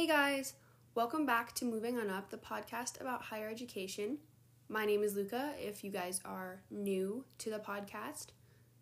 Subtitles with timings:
[0.00, 0.54] Hey guys,
[0.94, 4.16] welcome back to Moving On Up, the podcast about higher education.
[4.66, 8.28] My name is Luca, if you guys are new to the podcast.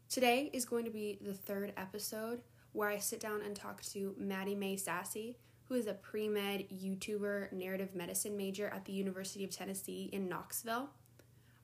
[0.09, 4.15] Today is going to be the third episode where I sit down and talk to
[4.17, 5.35] Maddie Mae Sasse,
[5.65, 10.29] who is a pre med YouTuber narrative medicine major at the University of Tennessee in
[10.29, 10.89] Knoxville.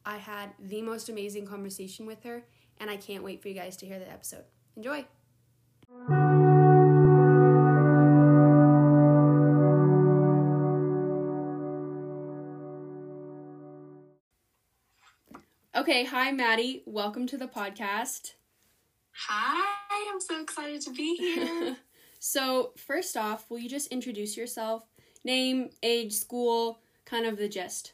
[0.05, 2.43] I had the most amazing conversation with her,
[2.81, 4.47] and I can't wait for you guys to hear the episode.
[4.75, 5.07] Enjoy!
[15.85, 16.83] Okay, hi Maddie.
[16.87, 18.33] Welcome to the podcast.
[19.29, 21.77] Hi, I'm so excited to be here.
[22.19, 24.87] so, first off, will you just introduce yourself?
[25.27, 27.93] Name, age, school, kind of the gist.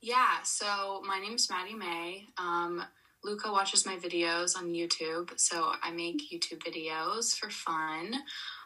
[0.00, 2.24] Yeah, so my name's Maddie Mae.
[2.38, 2.82] Um,
[3.22, 8.14] Luca watches my videos on YouTube, so I make YouTube videos for fun.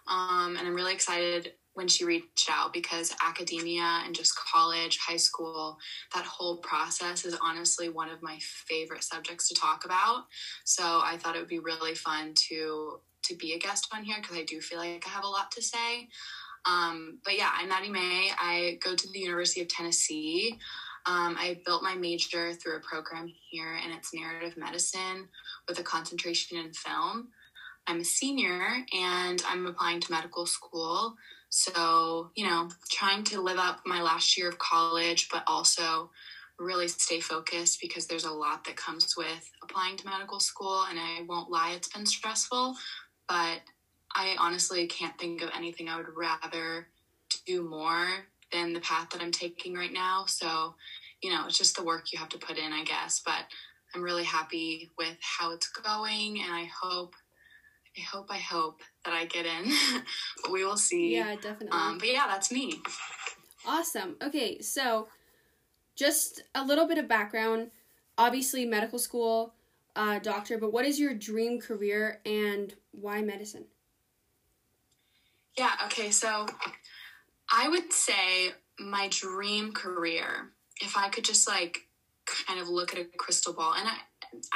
[0.07, 5.17] Um, and I'm really excited when she reached out because academia and just college, high
[5.17, 5.79] school,
[6.15, 10.25] that whole process is honestly one of my favorite subjects to talk about.
[10.65, 14.17] So I thought it would be really fun to to be a guest on here
[14.21, 16.09] because I do feel like I have a lot to say.
[16.67, 18.31] Um, but yeah, I'm Maddie Mae.
[18.39, 20.59] I go to the University of Tennessee.
[21.07, 25.29] Um, I built my major through a program here, and it's narrative medicine
[25.69, 27.29] with a concentration in film.
[27.87, 31.17] I'm a senior and I'm applying to medical school.
[31.49, 36.11] So, you know, trying to live up my last year of college, but also
[36.59, 40.85] really stay focused because there's a lot that comes with applying to medical school.
[40.89, 42.77] And I won't lie, it's been stressful,
[43.29, 43.61] but
[44.15, 46.87] I honestly can't think of anything I would rather
[47.47, 50.25] do more than the path that I'm taking right now.
[50.27, 50.75] So,
[51.23, 53.21] you know, it's just the work you have to put in, I guess.
[53.25, 53.45] But
[53.95, 57.15] I'm really happy with how it's going, and I hope
[58.01, 59.73] I hope, I hope that I get in,
[60.53, 61.17] we will see.
[61.17, 61.71] Yeah, definitely.
[61.73, 62.81] Um, but yeah, that's me.
[63.67, 64.17] Awesome.
[64.23, 65.09] Okay, so
[65.97, 67.71] just a little bit of background.
[68.17, 69.55] Obviously, medical school,
[69.97, 73.67] uh, doctor, but what is your dream career and why medicine?
[75.59, 76.47] Yeah, okay, so
[77.53, 80.51] I would say my dream career,
[80.81, 81.87] if I could just like
[82.25, 83.97] kind of look at a crystal ball, and I,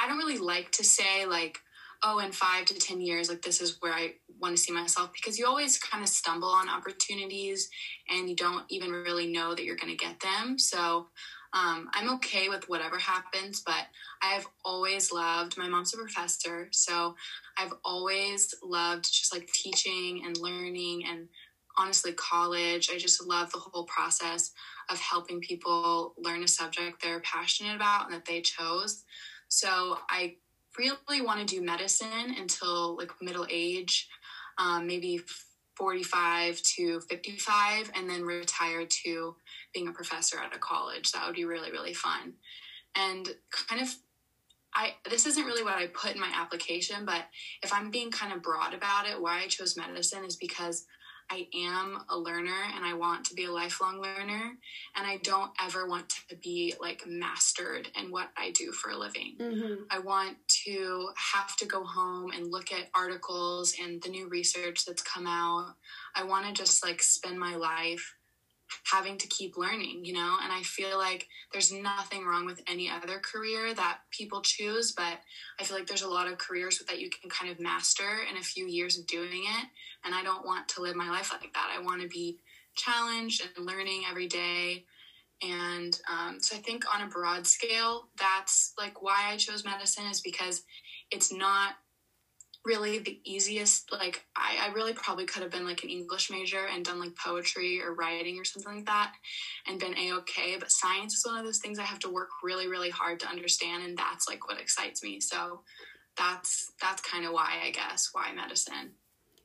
[0.03, 1.59] I don't really like to say like
[2.05, 5.11] oh, in five to 10 years, like this is where I want to see myself
[5.11, 7.67] because you always kind of stumble on opportunities
[8.09, 10.59] and you don't even really know that you're going to get them.
[10.59, 11.07] So
[11.53, 13.87] um, I'm okay with whatever happens, but
[14.21, 17.15] I've always loved, my mom's a professor, so
[17.57, 21.27] I've always loved just like teaching and learning and
[21.77, 22.89] honestly college.
[22.93, 24.51] I just love the whole process
[24.91, 29.03] of helping people learn a subject they're passionate about and that they chose.
[29.47, 30.35] So I
[30.77, 34.07] really want to do medicine until like middle age,
[34.57, 35.21] um, maybe
[35.75, 39.35] 45 to 55, and then retire to
[39.73, 41.11] being a professor at a college.
[41.11, 42.33] That would be really, really fun.
[42.95, 43.93] And kind of,
[44.73, 47.25] I this isn't really what I put in my application, but
[47.61, 50.85] if I'm being kind of broad about it, why I chose medicine is because
[51.29, 54.53] I am a learner and I want to be a lifelong learner.
[54.95, 58.97] And I don't ever want to be like mastered in what I do for a
[58.97, 59.35] living.
[59.39, 59.83] Mm-hmm.
[59.89, 64.85] I want to have to go home and look at articles and the new research
[64.85, 65.75] that's come out.
[66.15, 68.14] I want to just like spend my life
[68.83, 70.37] having to keep learning, you know?
[70.41, 75.19] And I feel like there's nothing wrong with any other career that people choose, but
[75.59, 78.37] I feel like there's a lot of careers that you can kind of master in
[78.37, 79.67] a few years of doing it.
[80.03, 81.75] And I don't want to live my life like that.
[81.75, 82.39] I want to be
[82.75, 84.85] challenged and learning every day.
[85.41, 90.05] And um, so I think on a broad scale, that's like why I chose medicine
[90.05, 90.63] is because
[91.11, 91.75] it's not
[92.65, 96.65] really the easiest like I, I really probably could have been like an english major
[96.65, 99.13] and done like poetry or writing or something like that
[99.67, 102.67] and been a-okay but science is one of those things i have to work really
[102.67, 105.61] really hard to understand and that's like what excites me so
[106.17, 108.91] that's that's kind of why i guess why medicine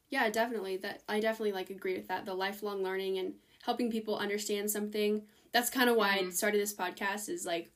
[0.08, 4.16] yeah definitely that i definitely like agree with that the lifelong learning and helping people
[4.16, 5.22] understand something
[5.52, 6.28] that's kind of why mm-hmm.
[6.28, 7.70] i started this podcast is like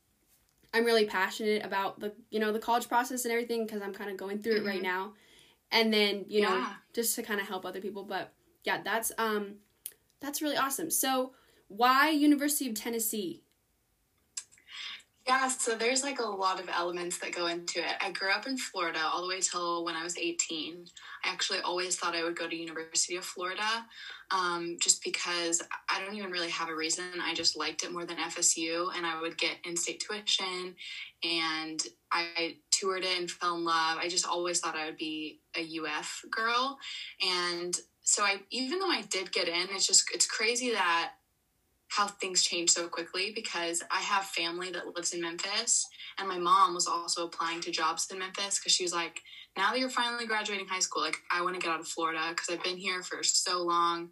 [0.73, 4.11] i'm really passionate about the you know the college process and everything because i'm kind
[4.11, 4.67] of going through mm-hmm.
[4.67, 4.87] it right mm-hmm.
[4.87, 5.13] now
[5.75, 8.33] and then you know just to kind of help other people but
[8.65, 9.57] yeah that's um
[10.21, 10.91] that's really awesome.
[10.91, 11.33] So
[11.69, 13.43] why university of tennessee?
[15.27, 17.95] Yeah so there's like a lot of elements that go into it.
[18.01, 20.87] I grew up in florida all the way till when i was 18
[21.25, 23.87] i actually always thought i would go to university of florida
[24.31, 27.05] um, just because i don't even really have a reason.
[27.21, 30.75] I just liked it more than fsu and i would get in-state tuition
[31.23, 31.81] and
[32.13, 33.99] i toured it and fell in love.
[33.99, 36.79] I just always thought I would be a UF girl.
[37.23, 41.13] And so I even though I did get in, it's just it's crazy that
[41.89, 45.87] how things change so quickly because I have family that lives in Memphis
[46.19, 49.21] and my mom was also applying to jobs in Memphis because she was like,
[49.57, 52.21] now that you're finally graduating high school, like I want to get out of Florida
[52.31, 54.11] because I've been here for so long.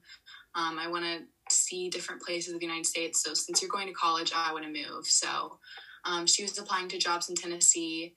[0.55, 3.23] Um, I want to see different places of the United States.
[3.23, 5.07] So since you're going to college, I want to move.
[5.07, 5.59] So
[6.05, 8.15] um, she was applying to jobs in Tennessee.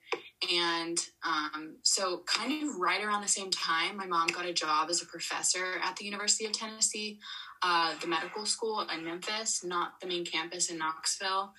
[0.52, 4.90] And um, so, kind of right around the same time, my mom got a job
[4.90, 7.18] as a professor at the University of Tennessee,
[7.62, 11.52] uh, the medical school in Memphis, not the main campus in Knoxville.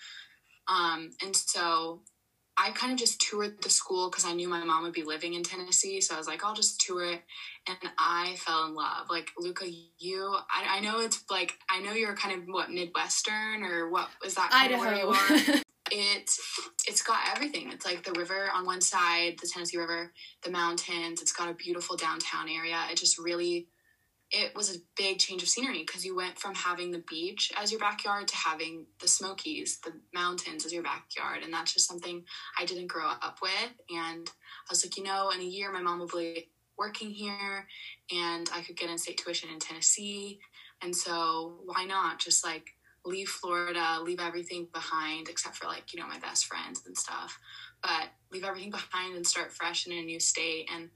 [0.67, 2.01] Um, and so
[2.57, 5.35] I kind of just toured the school because I knew my mom would be living
[5.35, 6.01] in Tennessee.
[6.01, 7.21] So I was like, I'll just tour it.
[7.67, 9.07] And I fell in love.
[9.09, 9.65] Like, Luca,
[9.99, 14.09] you, I, I know it's like, I know you're kind of what, Midwestern or what
[14.23, 15.61] was that kind Idaho.
[15.91, 16.39] it's
[16.87, 17.71] it's got everything.
[17.71, 20.11] It's like the river on one side, the Tennessee River,
[20.43, 21.21] the mountains.
[21.21, 22.79] It's got a beautiful downtown area.
[22.91, 23.67] It just really
[24.31, 27.71] it was a big change of scenery because you went from having the beach as
[27.71, 31.43] your backyard to having the Smokies, the mountains as your backyard.
[31.43, 32.23] And that's just something
[32.59, 33.71] I didn't grow up with.
[33.89, 37.67] And I was like, you know, in a year, my mom will be working here
[38.13, 40.39] and I could get in state tuition in Tennessee.
[40.81, 42.76] And so why not just like
[43.07, 47.39] leave Florida, leave everything behind except for like, you know, my best friends and stuff,
[47.81, 50.69] but leave everything behind and start fresh in a new state.
[50.73, 50.89] And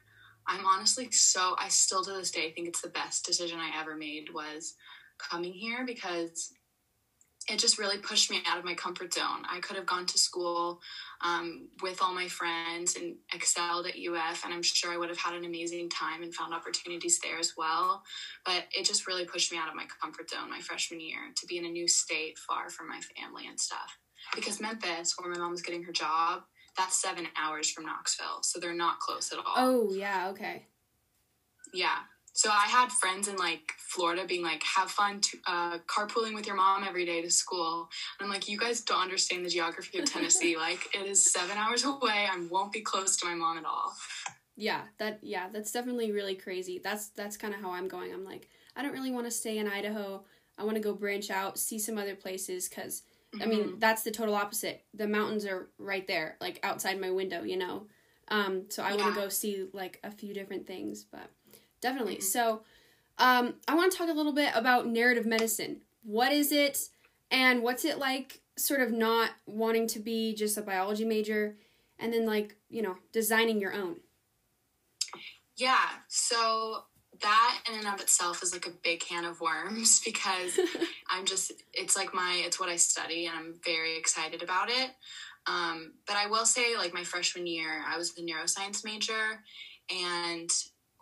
[0.48, 3.96] I'm honestly so, I still to this day think it's the best decision I ever
[3.96, 4.76] made was
[5.18, 6.52] coming here because
[7.52, 9.44] it just really pushed me out of my comfort zone.
[9.50, 10.82] I could have gone to school
[11.20, 15.18] um, with all my friends and excelled at UF, and I'm sure I would have
[15.18, 18.04] had an amazing time and found opportunities there as well.
[18.46, 21.46] But it just really pushed me out of my comfort zone my freshman year to
[21.46, 23.98] be in a new state far from my family and stuff.
[24.34, 26.44] Because Memphis, where my mom was getting her job,
[26.78, 29.54] that's seven hours from Knoxville, so they're not close at all.
[29.58, 30.68] Oh, yeah, okay.
[31.74, 31.98] Yeah,
[32.42, 36.56] so I had friends in like Florida being like, have fun uh, carpooling with your
[36.56, 37.88] mom every day to school.
[38.20, 40.58] And I'm like, you guys don't understand the geography of Tennessee.
[40.60, 42.28] like it is seven hours away.
[42.28, 43.94] I won't be close to my mom at all.
[44.56, 46.82] Yeah, that yeah, that's definitely really crazy.
[46.84, 48.12] That's that's kind of how I'm going.
[48.12, 50.24] I'm like, I don't really want to stay in Idaho.
[50.58, 53.04] I want to go branch out, see some other places because.
[53.40, 53.80] I mean, mm-hmm.
[53.80, 54.84] that's the total opposite.
[54.94, 57.86] The mountains are right there, like outside my window, you know.
[58.28, 58.96] Um, so I yeah.
[58.96, 61.30] want to go see like a few different things, but
[61.82, 62.16] definitely.
[62.16, 62.24] Mm-hmm.
[62.24, 62.62] So,
[63.18, 65.82] um, I want to talk a little bit about narrative medicine.
[66.04, 66.90] What is it,
[67.30, 68.42] and what's it like?
[68.58, 71.56] Sort of not wanting to be just a biology major,
[72.00, 73.98] and then like you know designing your own.
[75.58, 75.90] Yeah.
[76.08, 76.86] So
[77.22, 80.60] that in and of itself is like a big can of worms because
[81.10, 84.92] I'm just it's like my it's what I study and I'm very excited about it.
[85.48, 89.44] Um, but I will say like my freshman year I was the neuroscience major
[89.90, 90.50] and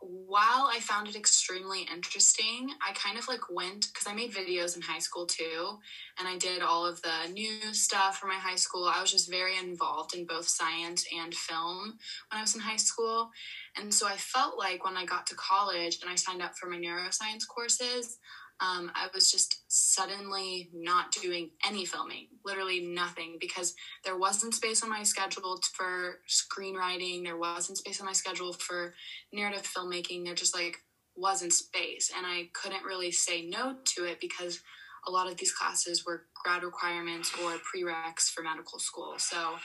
[0.02, 4.76] while I found it extremely interesting, I kind of like went because I made videos
[4.76, 5.78] in high school too,
[6.18, 8.86] and I did all of the new stuff for my high school.
[8.86, 11.98] I was just very involved in both science and film
[12.30, 13.30] when I was in high school.
[13.78, 16.70] And so I felt like when I got to college and I signed up for
[16.70, 18.18] my neuroscience courses,
[18.62, 23.74] um, I was just suddenly not doing any filming, literally nothing, because
[24.04, 27.24] there wasn't space on my schedule for screenwriting.
[27.24, 28.94] There wasn't space on my schedule for
[29.32, 30.26] narrative filmmaking.
[30.26, 30.78] There just like
[31.16, 32.12] wasn't space.
[32.16, 34.60] And I couldn't really say no to it because
[35.08, 39.16] a lot of these classes were grad requirements or prereqs for medical school.
[39.18, 39.56] So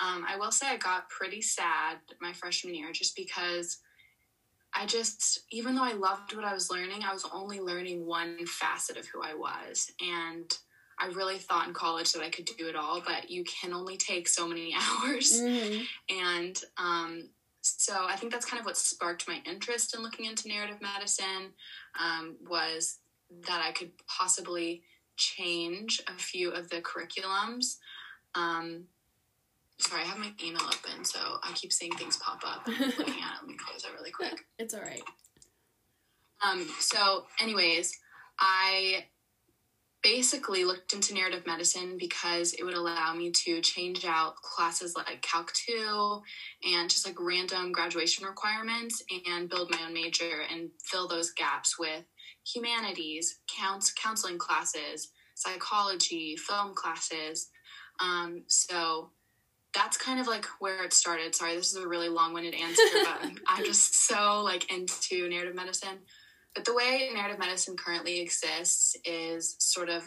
[0.00, 3.78] um, I will say I got pretty sad my freshman year just because
[4.76, 8.44] I just, even though I loved what I was learning, I was only learning one
[8.46, 9.90] facet of who I was.
[10.00, 10.56] And
[10.98, 13.96] I really thought in college that I could do it all, but you can only
[13.96, 15.40] take so many hours.
[15.40, 15.82] Mm-hmm.
[16.26, 17.28] And um,
[17.60, 21.52] so I think that's kind of what sparked my interest in looking into narrative medicine
[22.00, 22.98] um, was
[23.46, 24.82] that I could possibly
[25.16, 27.76] change a few of the curriculums.
[28.34, 28.84] Um,
[29.78, 32.62] Sorry, I have my email open, so I keep seeing things pop up.
[32.66, 33.40] I'm looking at it.
[33.40, 34.44] Let me close it really quick.
[34.58, 35.02] It's all right.
[36.46, 37.92] Um, so, anyways,
[38.38, 39.06] I
[40.02, 45.22] basically looked into narrative medicine because it would allow me to change out classes like
[45.22, 46.20] Calc 2
[46.70, 51.78] and just like random graduation requirements and build my own major and fill those gaps
[51.78, 52.04] with
[52.46, 57.48] humanities, counts, counseling classes, psychology, film classes.
[57.98, 59.10] Um, so
[59.74, 61.34] that's kind of like where it started.
[61.34, 65.98] Sorry, this is a really long-winded answer, but I'm just so like into narrative medicine.
[66.54, 70.04] But the way narrative medicine currently exists is sort of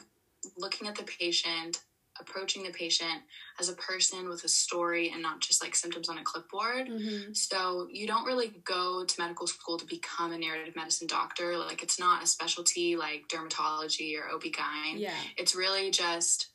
[0.57, 1.81] looking at the patient
[2.19, 3.21] approaching the patient
[3.59, 6.87] as a person with a story and not just like symptoms on a clipboard.
[6.87, 7.33] Mm-hmm.
[7.33, 11.57] So you don't really go to medical school to become a narrative medicine doctor.
[11.57, 14.99] Like it's not a specialty like dermatology or OB-GYN.
[14.99, 15.13] Yeah.
[15.37, 16.47] It's really just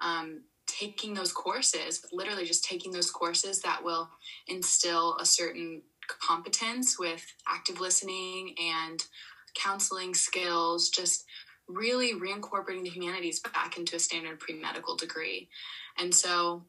[0.00, 0.42] um,
[0.78, 4.08] taking those courses, literally just taking those courses that will
[4.48, 5.82] instill a certain
[6.20, 9.04] competence with active listening and
[9.54, 11.24] counseling skills, just
[11.68, 15.48] really reincorporating the humanities back into a standard pre medical degree.
[15.98, 16.64] And so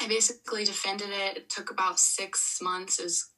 [0.00, 1.36] I basically defended it.
[1.36, 2.98] It took about six months.
[2.98, 3.30] It was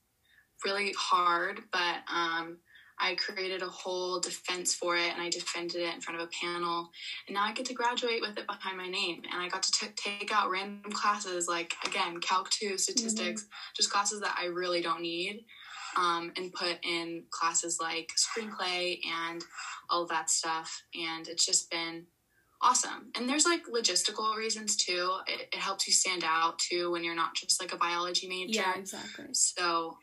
[0.65, 2.59] really hard, but um,
[3.00, 6.31] I created a whole defense for it and I defended it in front of a
[6.31, 6.90] panel.
[7.26, 9.23] And now I get to graduate with it behind my name.
[9.33, 13.75] And I got to t- take out random classes like, again, Calc 2, statistics, mm-hmm.
[13.76, 15.45] just classes that I really don't need.
[15.97, 19.43] Um, and put in classes like screenplay and
[19.90, 20.83] all that stuff.
[20.95, 22.05] And it's just been
[22.61, 23.11] awesome.
[23.17, 25.17] And there's like logistical reasons too.
[25.26, 28.61] It, it helps you stand out too when you're not just like a biology major.
[28.61, 29.26] Yeah, exactly.
[29.33, 29.97] So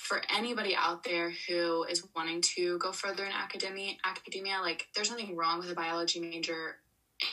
[0.00, 5.10] for anybody out there who is wanting to go further in academia, academia, like there's
[5.10, 6.76] nothing wrong with a biology major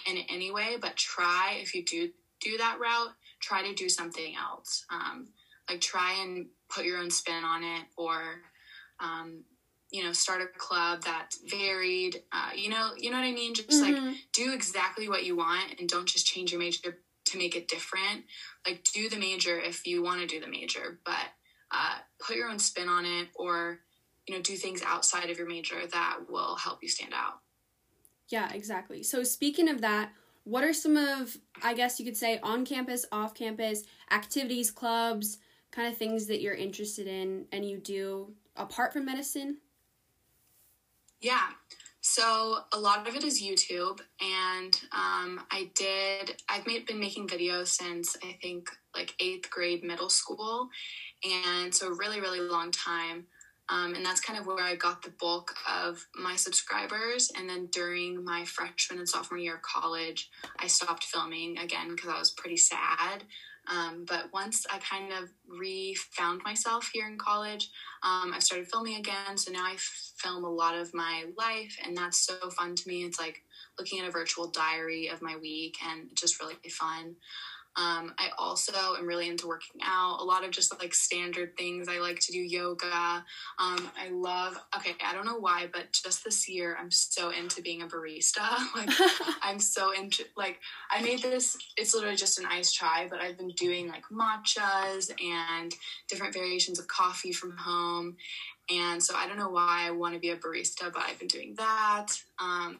[0.06, 2.10] in any way, but try if you do
[2.42, 4.86] do that route, try to do something else.
[4.92, 5.30] Um,
[5.70, 8.22] like try and put your own spin on it, or
[9.00, 9.44] um,
[9.90, 12.22] you know, start a club that's varied.
[12.34, 13.56] Uh, you know, you know what I mean.
[13.56, 14.08] Just mm-hmm.
[14.08, 17.70] like do exactly what you want, and don't just change your major to make it
[17.70, 18.26] different.
[18.66, 21.16] Like do the major if you want to do the major, but
[21.72, 23.80] uh, put your own spin on it or
[24.28, 27.40] you know do things outside of your major that will help you stand out.
[28.30, 29.04] Yeah exactly.
[29.04, 30.12] So speaking of that
[30.44, 35.40] what are some of i guess you could say on campus off campus activities clubs
[35.72, 39.58] kind of things that you're interested in and you do apart from medicine?
[41.22, 41.50] Yeah.
[42.02, 47.28] So a lot of it is youtube and um, i did i've made, been making
[47.28, 50.70] videos since i think like eighth grade middle school
[51.24, 53.26] and so really really long time.
[53.70, 57.32] Um, and that's kind of where i got the bulk of my subscribers.
[57.38, 62.10] And then during my freshman and sophomore year of college i stopped filming again because
[62.10, 63.24] i was pretty sad.
[63.70, 67.70] Um, but once i kind of re-found myself here in college
[68.04, 69.38] um, i started filming again.
[69.38, 73.04] So now i film a lot of my life and that's so fun to me.
[73.04, 73.44] It's like
[73.78, 77.16] looking at a virtual diary of my week and just really fun
[77.78, 80.20] um, I also am really into working out.
[80.20, 81.88] A lot of just like standard things.
[81.88, 83.24] I like to do yoga.
[83.60, 84.60] Um, I love.
[84.76, 88.42] Okay, I don't know why, but just this year, I'm so into being a barista.
[88.76, 88.90] Like,
[89.42, 90.24] I'm so into.
[90.36, 91.58] Like, I made this.
[91.78, 95.74] It's literally just an iced chai, but I've been doing like matchas and
[96.08, 98.18] different variations of coffee from home.
[98.70, 101.28] And so I don't know why I want to be a barista, but I've been
[101.28, 102.08] doing that.
[102.40, 102.78] Um,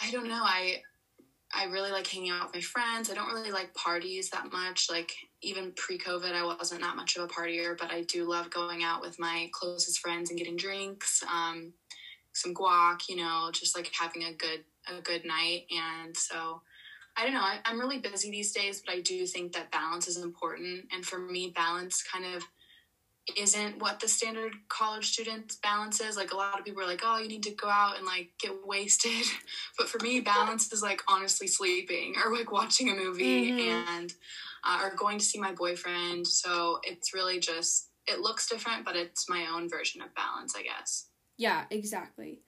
[0.00, 0.42] I don't know.
[0.42, 0.82] I
[1.56, 3.10] I really like hanging out with my friends.
[3.10, 4.88] I don't really like parties that much.
[4.90, 5.10] Like
[5.42, 9.00] even pre-COVID, I wasn't that much of a partier, but I do love going out
[9.00, 11.72] with my closest friends and getting drinks, um,
[12.34, 15.64] some guac, you know, just like having a good a good night.
[15.70, 16.60] And so
[17.16, 17.40] I don't know.
[17.40, 20.84] I, I'm really busy these days, but I do think that balance is important.
[20.92, 22.44] And for me, balance kind of
[23.36, 26.16] isn't what the standard college student's balance is.
[26.16, 28.30] Like a lot of people are like, oh, you need to go out and like
[28.38, 29.26] get wasted.
[29.78, 33.88] but for me, balance is like honestly sleeping or like watching a movie mm-hmm.
[33.88, 34.14] and
[34.64, 36.26] uh, or going to see my boyfriend.
[36.26, 40.62] So it's really just it looks different, but it's my own version of balance, I
[40.62, 41.08] guess.
[41.36, 42.40] Yeah, exactly.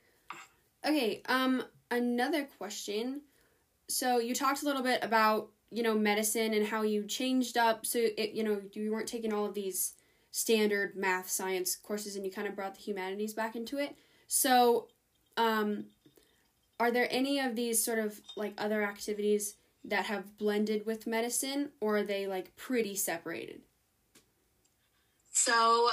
[0.87, 3.23] Okay, um another question.
[3.89, 7.85] So you talked a little bit about, you know, medicine and how you changed up
[7.85, 9.95] so it you know, you weren't taking all of these
[10.31, 13.97] standard math science courses and you kind of brought the humanities back into it.
[14.27, 14.89] So
[15.37, 15.87] um,
[16.79, 21.71] are there any of these sort of like other activities that have blended with medicine
[21.81, 23.61] or are they like pretty separated?
[25.33, 25.91] So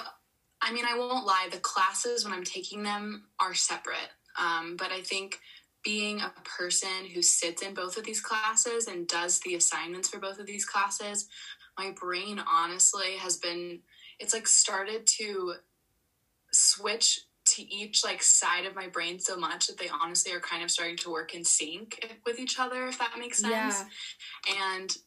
[0.62, 4.12] i mean i won't lie the classes when i'm taking them are separate.
[4.38, 5.40] Um, but i think
[5.84, 10.20] being a person who sits in both of these classes and does the assignments for
[10.20, 11.28] both of these classes
[11.78, 13.80] my brain honestly has been
[14.20, 15.54] it's like started to
[16.52, 20.64] switch to each like side of my brain so much that they honestly are kind
[20.64, 23.84] of starting to work in sync with each other if that makes sense
[24.48, 24.78] yeah.
[24.80, 24.98] and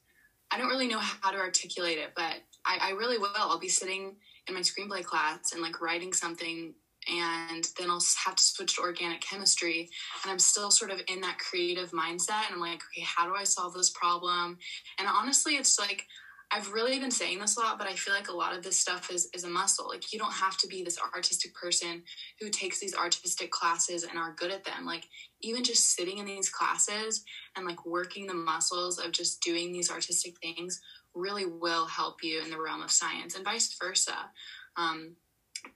[0.50, 3.69] i don't really know how to articulate it but I, I really will i'll be
[3.69, 6.75] sitting in my screenplay class and like writing something
[7.09, 9.88] and then I'll have to switch to organic chemistry.
[10.23, 12.47] And I'm still sort of in that creative mindset.
[12.47, 14.59] And I'm like, okay, how do I solve this problem?
[14.99, 16.07] And honestly, it's like
[16.50, 18.81] I've really been saying this a lot, but I feel like a lot of this
[18.81, 19.87] stuff is is a muscle.
[19.88, 22.02] Like you don't have to be this artistic person
[22.40, 24.87] who takes these artistic classes and are good at them.
[24.87, 25.05] Like
[25.43, 27.23] even just sitting in these classes
[27.57, 30.81] and like working the muscles of just doing these artistic things
[31.14, 34.31] really will help you in the realm of science and vice versa.
[34.76, 35.17] Um,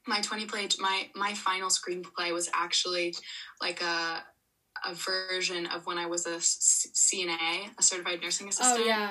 [0.07, 3.15] my 20 page my my final screenplay was actually
[3.61, 4.23] like a
[4.85, 8.83] a version of when I was a CNA, a certified nursing assistant.
[8.83, 9.11] Oh yeah.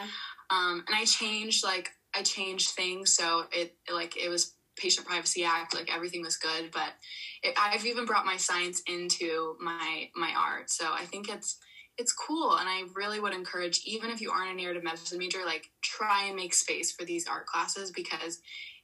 [0.51, 5.43] Um, and I changed like I changed things so it like it was Patient Privacy
[5.43, 6.72] Act, like everything was good.
[6.72, 6.93] But
[7.43, 11.58] it, I've even brought my science into my my art, so I think it's
[11.98, 12.55] it's cool.
[12.55, 16.25] And I really would encourage, even if you aren't a narrative medicine major, like try
[16.25, 18.41] and make space for these art classes because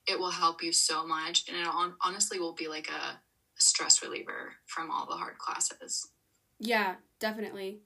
[0.07, 1.67] it will help you so much, and it
[2.03, 3.19] honestly will be like a,
[3.59, 6.09] a stress reliever from all the hard classes.
[6.59, 7.79] Yeah, definitely.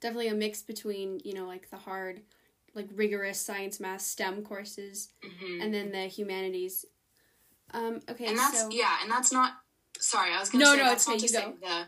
[0.00, 2.20] Definitely a mix between, you know, like the hard,
[2.74, 5.60] like rigorous science, math, STEM courses, mm-hmm.
[5.60, 6.84] and then the humanities.
[7.72, 8.68] Um, okay, and that's so...
[8.70, 9.52] yeah, and that's not.
[9.98, 11.86] Sorry, I was going to no, say no, that's not to say the.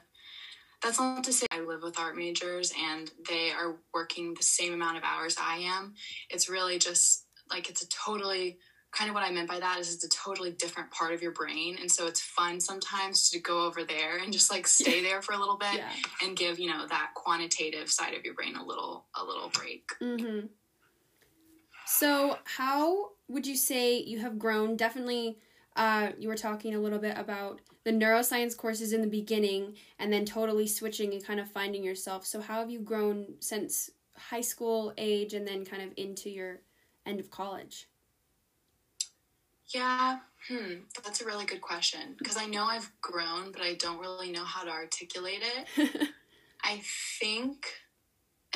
[0.83, 4.75] That's not to say I live with art majors and they are working the same
[4.75, 5.95] amount of hours I am.
[6.28, 8.59] It's really just like it's a totally
[8.93, 11.33] kind of what I meant by that is it's a totally different part of your
[11.33, 11.76] brain.
[11.81, 15.33] And so it's fun sometimes to go over there and just like stay there for
[15.33, 15.90] a little bit yeah.
[16.23, 19.88] and give, you know, that quantitative side of your brain a little, a little break.
[20.02, 20.47] Mm-hmm.
[21.87, 24.76] So how would you say you have grown?
[24.76, 25.38] Definitely,
[25.76, 30.12] uh, you were talking a little bit about the neuroscience courses in the beginning and
[30.12, 32.26] then totally switching and kind of finding yourself.
[32.26, 36.62] So how have you grown since high school age and then kind of into your
[37.07, 37.87] end of college?
[39.69, 40.75] Yeah, hmm,
[41.05, 44.45] that's a really good question because I know I've grown, but I don't really know
[44.45, 46.09] how to articulate it.
[46.64, 46.81] I
[47.21, 47.66] think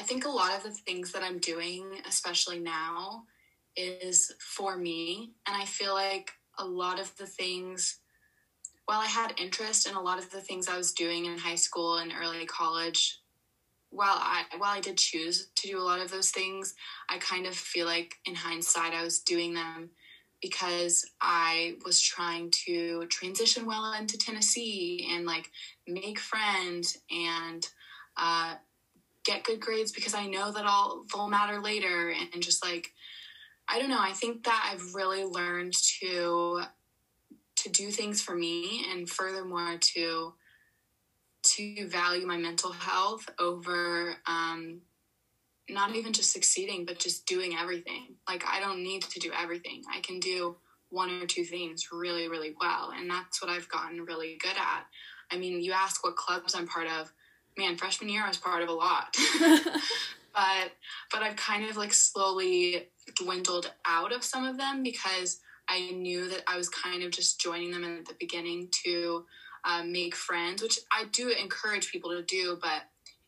[0.01, 3.25] I think a lot of the things that I'm doing, especially now,
[3.77, 7.99] is for me, and I feel like a lot of the things
[8.87, 11.55] while I had interest in a lot of the things I was doing in high
[11.55, 13.21] school and early college,
[13.91, 16.75] while I while I did choose to do a lot of those things,
[17.11, 19.91] I kind of feel like in hindsight I was doing them
[20.41, 25.51] because I was trying to transition well into Tennessee and like
[25.87, 27.69] make friends and
[28.17, 28.55] uh,
[29.25, 30.65] get good grades because I know that
[31.13, 32.93] they'll matter later and just like
[33.69, 36.63] I don't know I think that I've really learned to
[37.57, 40.35] to do things for me and furthermore to
[41.43, 44.81] to value my mental health over um,
[45.69, 48.17] not even just succeeding, but just doing everything.
[48.29, 49.83] Like, I don't need to do everything.
[49.93, 50.57] I can do
[50.91, 52.93] one or two things really, really well.
[52.97, 54.85] And that's what I've gotten really good at.
[55.31, 57.13] I mean, you ask what clubs I'm part of.
[57.61, 59.15] Man, freshman year I was part of a lot.
[60.35, 60.73] but
[61.13, 66.27] but I've kind of like slowly dwindled out of some of them because I knew
[66.31, 69.27] that I was kind of just joining them at the beginning to
[69.65, 72.85] uh, make friends, which I do encourage people to do, but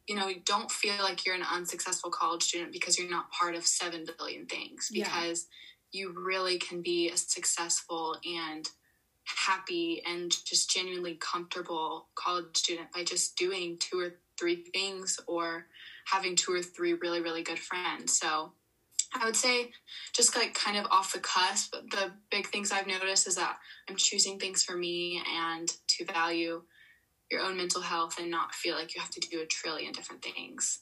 [0.09, 3.67] you know, don't feel like you're an unsuccessful college student because you're not part of
[3.67, 5.47] 7 billion things because
[5.93, 6.01] yeah.
[6.01, 8.69] you really can be a successful and
[9.37, 15.67] happy and just genuinely comfortable college student by just doing two or three things or
[16.07, 18.53] having two or three really really good friends so
[19.15, 19.71] i would say
[20.13, 23.97] just like kind of off the cusp the big things i've noticed is that i'm
[23.97, 26.63] choosing things for me and to value
[27.33, 30.23] your own mental health and not feel like you have to do a trillion different
[30.23, 30.81] things.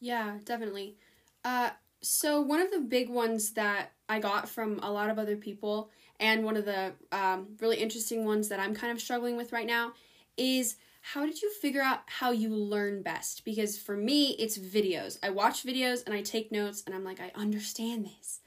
[0.00, 0.96] Yeah, definitely.
[1.44, 5.36] Uh, so one of the big ones that I got from a lot of other
[5.36, 5.90] people,
[6.22, 9.66] and one of the um, really interesting ones that I'm kind of struggling with right
[9.66, 9.92] now,
[10.38, 13.44] is how did you figure out how you learn best?
[13.44, 15.18] Because for me, it's videos.
[15.22, 18.40] I watch videos and I take notes, and I'm like, I understand this.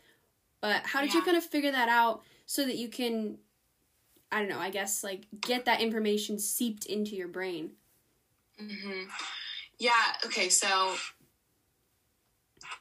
[0.61, 1.19] But how did yeah.
[1.19, 3.37] you kind of figure that out so that you can
[4.31, 7.71] I don't know, I guess like get that information seeped into your brain.
[8.61, 9.03] Mm-hmm.
[9.77, 9.91] Yeah,
[10.25, 10.95] okay, so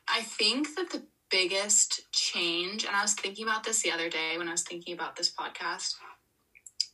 [0.08, 1.02] I think that the
[1.34, 4.94] biggest change, and I was thinking about this the other day when I was thinking
[4.94, 5.94] about this podcast,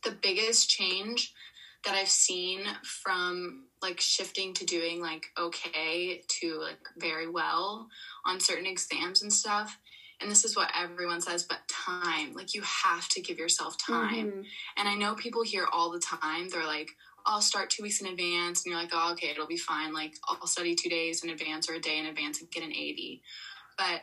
[0.03, 1.31] the biggest change
[1.85, 7.87] that I've seen from like shifting to doing like okay to like very well
[8.25, 9.77] on certain exams and stuff
[10.21, 12.33] and this is what everyone says, but time.
[12.33, 14.27] Like you have to give yourself time.
[14.27, 14.41] Mm-hmm.
[14.77, 16.91] And I know people hear all the time, they're like,
[17.25, 18.63] I'll start two weeks in advance.
[18.63, 19.93] And you're like, oh, okay, it'll be fine.
[19.93, 22.71] Like I'll study two days in advance or a day in advance and get an
[22.71, 23.21] 80.
[23.77, 24.01] But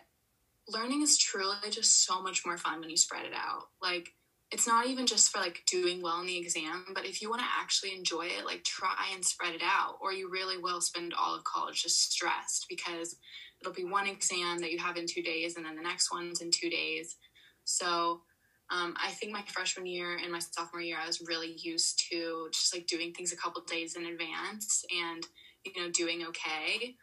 [0.69, 3.65] learning is truly just so much more fun when you spread it out.
[3.83, 4.11] Like
[4.51, 7.43] it's not even just for like doing well in the exam, but if you want
[7.43, 11.13] to actually enjoy it, like try and spread it out, or you really will spend
[11.13, 13.17] all of college just stressed because
[13.61, 16.41] it'll be one exam that you have in two days, and then the next one's
[16.41, 17.17] in two days.
[17.65, 18.23] So
[18.71, 22.49] um, I think my freshman year and my sophomore year, I was really used to
[22.53, 25.27] just like doing things a couple days in advance and
[25.65, 26.97] you know doing okay.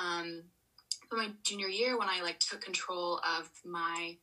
[0.00, 0.44] Um,
[1.12, 4.16] but my junior year, when I like took control of my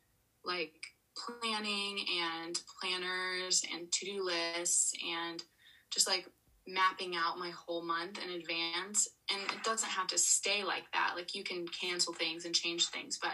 [0.43, 0.73] like
[1.15, 5.43] planning and planners and to do lists and
[5.91, 6.27] just like
[6.67, 9.07] mapping out my whole month in advance.
[9.31, 11.13] And it doesn't have to stay like that.
[11.15, 13.33] Like you can cancel things and change things but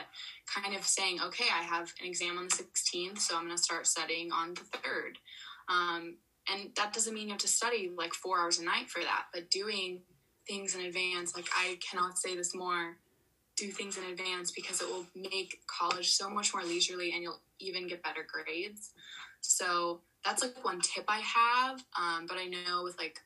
[0.53, 3.61] kind of saying okay i have an exam on the 16th so i'm going to
[3.61, 5.15] start studying on the 3rd
[5.67, 6.17] um,
[6.51, 9.25] and that doesn't mean you have to study like four hours a night for that
[9.33, 10.01] but doing
[10.47, 12.97] things in advance like i cannot say this more
[13.57, 17.39] do things in advance because it will make college so much more leisurely and you'll
[17.59, 18.91] even get better grades
[19.47, 21.83] so that's like one tip I have.
[21.97, 23.19] Um, but I know with like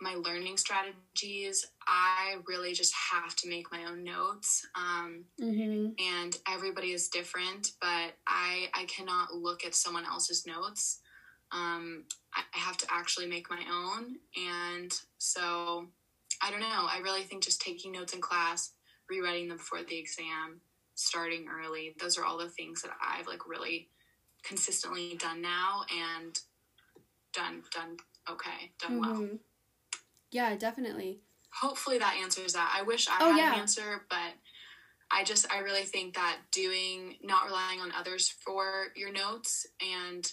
[0.00, 4.66] my learning strategies, I really just have to make my own notes.
[4.74, 5.90] Um, mm-hmm.
[5.98, 11.00] And everybody is different, but I I cannot look at someone else's notes.
[11.50, 15.86] Um, I, I have to actually make my own, and so
[16.42, 16.86] I don't know.
[16.90, 18.72] I really think just taking notes in class,
[19.08, 20.60] rewriting them before the exam,
[20.94, 21.94] starting early.
[22.00, 23.88] Those are all the things that I've like really
[24.42, 26.38] consistently done now and
[27.32, 27.96] done done
[28.30, 29.20] okay, done mm-hmm.
[29.20, 29.28] well.
[30.30, 31.20] Yeah, definitely.
[31.50, 32.74] Hopefully that answers that.
[32.76, 33.54] I wish I oh, had yeah.
[33.54, 34.34] an answer, but
[35.10, 40.30] I just I really think that doing not relying on others for your notes and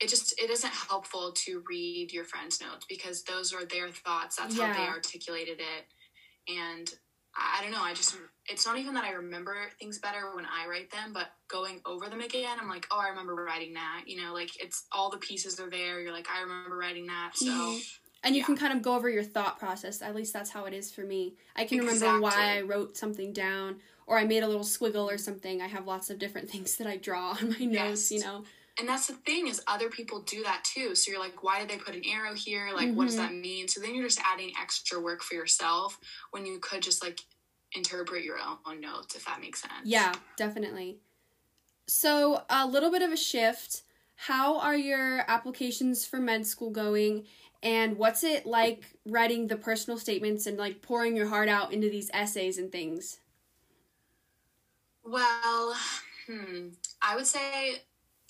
[0.00, 4.36] it just it isn't helpful to read your friends' notes because those are their thoughts.
[4.36, 4.72] That's yeah.
[4.72, 6.52] how they articulated it.
[6.52, 6.92] And
[7.36, 7.82] I don't know.
[7.82, 8.16] I just
[8.48, 12.08] it's not even that I remember things better when I write them, but going over
[12.08, 14.02] them again, I'm like, oh, I remember writing that.
[14.06, 16.00] You know, like it's all the pieces are there.
[16.00, 17.32] You're like, I remember writing that.
[17.34, 17.46] So.
[17.46, 17.78] Mm-hmm.
[18.22, 18.46] And you yeah.
[18.46, 20.02] can kind of go over your thought process.
[20.02, 21.36] At least that's how it is for me.
[21.56, 22.06] I can exactly.
[22.06, 25.62] remember why I wrote something down, or I made a little squiggle or something.
[25.62, 28.10] I have lots of different things that I draw on my notes.
[28.10, 28.12] Yes.
[28.12, 28.44] You know.
[28.80, 30.94] And that's the thing is other people do that too.
[30.94, 32.70] So you're like, why did they put an arrow here?
[32.74, 32.96] Like, mm-hmm.
[32.96, 33.26] what does mm-hmm.
[33.26, 33.68] that mean?
[33.68, 35.98] So then you're just adding extra work for yourself
[36.30, 37.20] when you could just like
[37.76, 39.84] interpret your own notes if that makes sense.
[39.84, 40.96] Yeah, definitely.
[41.86, 43.82] So, a little bit of a shift.
[44.14, 47.24] How are your applications for med school going?
[47.62, 51.90] And what's it like writing the personal statements and like pouring your heart out into
[51.90, 53.18] these essays and things?
[55.04, 55.74] Well,
[56.26, 56.68] hmm,
[57.02, 57.82] I would say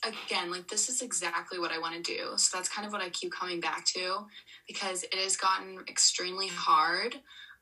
[0.04, 2.32] again, like this is exactly what I want to do.
[2.36, 4.26] So that's kind of what I keep coming back to
[4.66, 7.16] because it has gotten extremely hard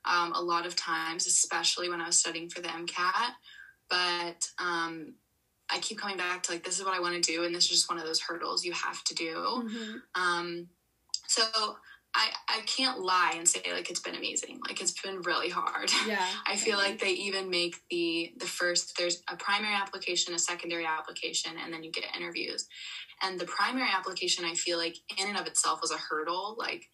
[0.05, 3.31] um, a lot of times, especially when I was studying for the MCAT.
[3.89, 5.15] But um,
[5.69, 7.65] I keep coming back to like, this is what I want to do, and this
[7.65, 9.35] is just one of those hurdles you have to do.
[9.35, 10.21] Mm-hmm.
[10.21, 10.67] Um,
[11.27, 11.43] so
[12.15, 14.59] I, I can't lie and say like it's been amazing.
[14.67, 15.91] Like it's been really hard.
[16.07, 16.25] Yeah.
[16.47, 20.85] I feel like they even make the the first there's a primary application, a secondary
[20.85, 22.67] application, and then you get interviews.
[23.21, 26.55] And the primary application I feel like in and of itself was a hurdle.
[26.57, 26.85] Like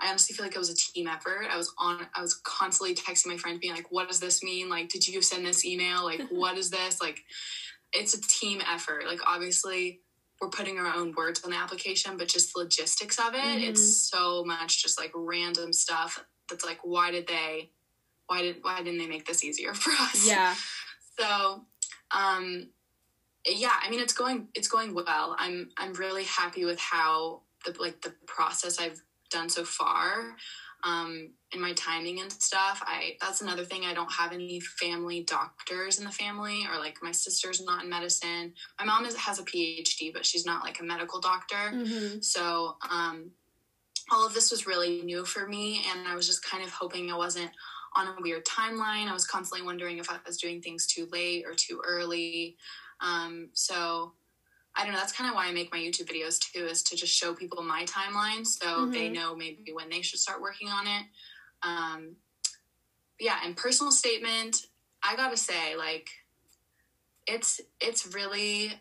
[0.00, 1.48] I honestly feel like it was a team effort.
[1.50, 4.70] I was on I was constantly texting my friends being like, what does this mean?
[4.70, 6.04] Like, did you send this email?
[6.04, 7.00] Like, what is this?
[7.00, 7.20] Like
[7.92, 9.04] it's a team effort.
[9.06, 10.00] Like obviously
[10.42, 13.70] we're putting our own words on the application, but just the logistics of it, mm-hmm.
[13.70, 17.70] it's so much just like random stuff that's like, why did they
[18.26, 20.28] why did why didn't they make this easier for us?
[20.28, 20.54] Yeah.
[21.18, 21.64] So
[22.10, 22.68] um
[23.46, 25.36] yeah, I mean it's going it's going well.
[25.38, 29.00] I'm I'm really happy with how the like the process I've
[29.30, 30.36] done so far
[30.84, 32.82] um, in my timing and stuff.
[32.86, 33.84] I that's another thing.
[33.84, 37.90] I don't have any family doctors in the family, or like my sister's not in
[37.90, 38.54] medicine.
[38.78, 41.70] My mom is, has a PhD, but she's not like a medical doctor.
[41.72, 42.20] Mm-hmm.
[42.20, 43.30] So um,
[44.10, 47.10] all of this was really new for me, and I was just kind of hoping
[47.10, 47.50] I wasn't
[47.94, 49.08] on a weird timeline.
[49.08, 52.56] I was constantly wondering if I was doing things too late or too early.
[53.00, 54.14] Um, so
[54.74, 54.98] I don't know.
[54.98, 57.62] That's kind of why I make my YouTube videos too, is to just show people
[57.62, 58.92] my timeline so mm-hmm.
[58.92, 61.04] they know maybe when they should start working on it.
[61.62, 62.16] Um,
[63.20, 64.66] yeah, and personal statement,
[65.02, 66.08] I gotta say, like,
[67.26, 68.72] it's it's really,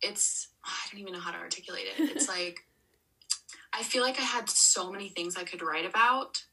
[0.00, 2.10] it's I don't even know how to articulate it.
[2.16, 2.60] It's like
[3.72, 6.44] I feel like I had so many things I could write about,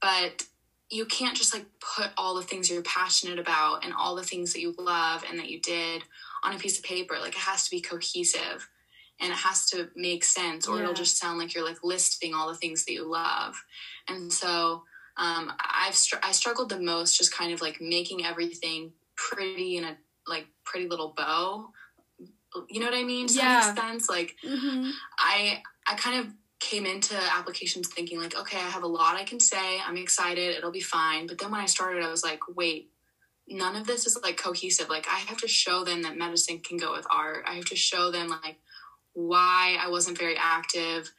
[0.00, 0.44] but
[0.88, 1.66] you can't just like
[1.96, 5.38] put all the things you're passionate about and all the things that you love and
[5.38, 6.02] that you did
[6.42, 7.16] on a piece of paper.
[7.20, 8.68] Like it has to be cohesive
[9.20, 10.82] and it has to make sense or yeah.
[10.82, 13.54] it'll just sound like you're like listing all the things that you love.
[14.08, 14.82] And so
[15.16, 19.84] um, I've str- I struggled the most just kind of like making everything pretty in
[19.84, 21.68] a like pretty little bow.
[22.68, 23.26] You know what I mean?
[23.26, 23.72] Does yeah.
[23.74, 24.08] make sense?
[24.08, 24.90] Like mm-hmm.
[25.18, 29.24] I I kind of came into applications thinking like, okay, I have a lot I
[29.24, 29.78] can say.
[29.86, 30.56] I'm excited.
[30.56, 31.26] It'll be fine.
[31.26, 32.90] But then when I started, I was like, wait,
[33.48, 34.88] none of this is like cohesive.
[34.88, 37.44] Like I have to show them that medicine can go with art.
[37.46, 38.56] I have to show them like
[39.12, 41.10] why I wasn't very active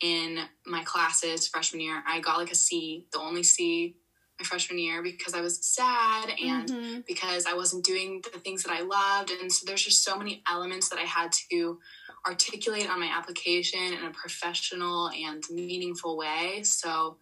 [0.00, 2.02] in my classes freshman year.
[2.06, 3.96] I got like a C, the only C
[4.38, 7.00] my freshman year because I was sad and mm-hmm.
[7.06, 9.30] because I wasn't doing the things that I loved.
[9.30, 11.78] And so there's just so many elements that I had to
[12.26, 16.62] articulate on my application in a professional and meaningful way.
[16.62, 17.16] So,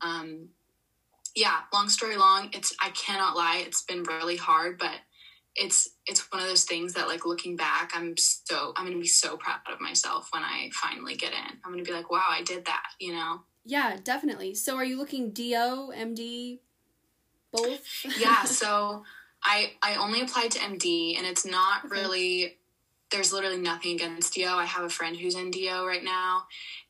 [0.00, 0.48] um,
[1.34, 4.94] yeah, long story long, it's I cannot lie, it's been really hard, but
[5.54, 9.06] it's it's one of those things that like looking back, I'm so I'm gonna be
[9.06, 11.58] so proud of myself when I finally get in.
[11.64, 13.42] I'm gonna be like, wow, I did that, you know.
[13.64, 14.54] Yeah, definitely.
[14.54, 16.60] So are you looking DO, MD,
[17.52, 17.86] both?
[18.18, 19.04] yeah, so
[19.44, 22.00] I I only applied to MD and it's not okay.
[22.00, 22.58] really
[23.12, 24.46] there's literally nothing against DO.
[24.46, 26.44] I have a friend who's in DO right now,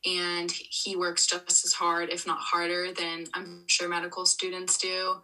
[0.06, 5.16] and he works just as hard, if not harder, than I'm sure medical students do.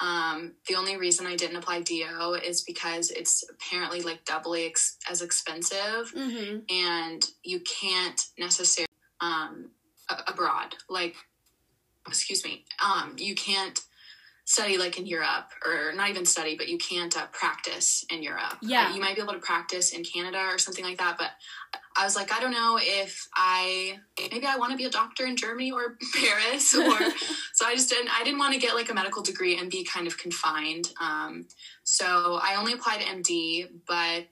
[0.00, 4.96] Um, the only reason I didn't apply DO is because it's apparently like doubly ex-
[5.08, 6.58] as expensive, mm-hmm.
[6.68, 8.88] and you can't necessarily
[9.20, 9.70] um,
[10.08, 10.74] a- abroad.
[10.88, 11.14] Like,
[12.06, 13.80] excuse me, um, you can't
[14.44, 18.58] study like in Europe, or not even study, but you can't uh, practice in Europe.
[18.60, 21.16] Yeah, uh, you might be able to practice in Canada or something like that.
[21.18, 21.30] But
[21.96, 25.26] I was like, I don't know if I maybe I want to be a doctor
[25.26, 26.90] in Germany or Paris, or
[27.54, 28.10] so I just didn't.
[28.18, 30.90] I didn't want to get like a medical degree and be kind of confined.
[31.00, 31.46] Um,
[31.84, 34.28] so I only applied to MD, but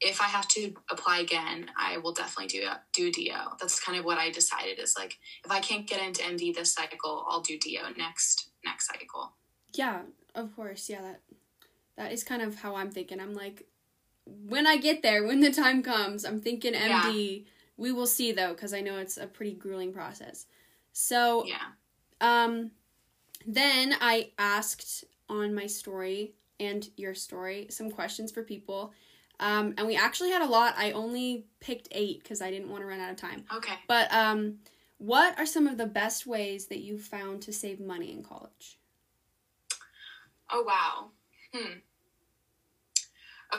[0.00, 3.56] if I have to apply again, I will definitely do do DO.
[3.60, 6.72] That's kind of what I decided is like if I can't get into MD this
[6.72, 9.32] cycle, I'll do DO next next cycle.
[9.74, 10.02] Yeah,
[10.34, 10.88] of course.
[10.88, 11.20] Yeah, that
[11.96, 13.20] that is kind of how I'm thinking.
[13.20, 13.66] I'm like,
[14.24, 17.38] when I get there, when the time comes, I'm thinking MD.
[17.38, 17.50] Yeah.
[17.78, 20.46] We will see though, because I know it's a pretty grueling process.
[20.92, 21.56] So yeah.
[22.20, 22.70] Um,
[23.46, 28.92] then I asked on my story and your story some questions for people.
[29.38, 30.74] Um, and we actually had a lot.
[30.78, 33.44] I only picked eight because I didn't want to run out of time.
[33.54, 33.74] Okay.
[33.86, 34.60] But um,
[34.98, 38.78] what are some of the best ways that you found to save money in college?
[40.50, 41.10] Oh wow.
[41.52, 41.78] Hmm.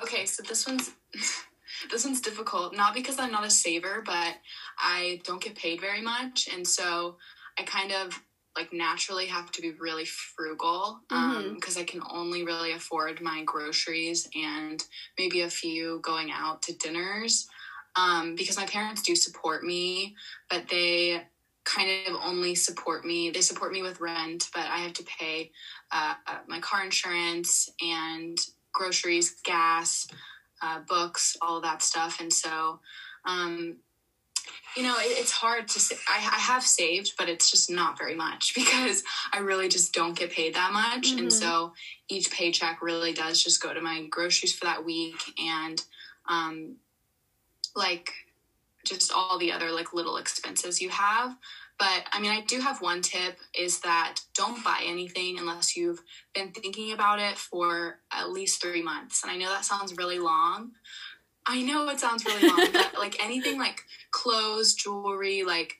[0.03, 0.91] Okay, so this one's
[1.91, 2.75] this one's difficult.
[2.75, 4.35] Not because I'm not a saver, but
[4.77, 7.17] I don't get paid very much, and so
[7.57, 8.21] I kind of
[8.55, 11.79] like naturally have to be really frugal because um, mm-hmm.
[11.79, 14.83] I can only really afford my groceries and
[15.17, 17.47] maybe a few going out to dinners.
[17.95, 20.15] Um, because my parents do support me,
[20.51, 21.23] but they
[21.67, 23.29] kind of only support me.
[23.29, 25.51] They support me with rent, but I have to pay
[25.91, 26.13] uh,
[26.47, 28.37] my car insurance and
[28.73, 30.07] groceries, gas,
[30.61, 32.19] uh, books, all that stuff.
[32.21, 32.79] And so,
[33.25, 33.77] um,
[34.75, 35.95] you know, it, it's hard to say.
[36.07, 39.03] I, I, have saved, but it's just not very much because
[39.33, 41.09] I really just don't get paid that much.
[41.09, 41.19] Mm-hmm.
[41.19, 41.73] And so
[42.09, 45.83] each paycheck really does just go to my groceries for that week and,
[46.29, 46.75] um,
[47.75, 48.13] like,
[48.89, 51.35] just all the other like little expenses you have.
[51.79, 56.01] But I mean, I do have one tip is that don't buy anything unless you've
[56.33, 59.23] been thinking about it for at least three months.
[59.23, 60.71] And I know that sounds really long.
[61.45, 65.75] I know it sounds really long, but like anything like clothes, jewelry, like,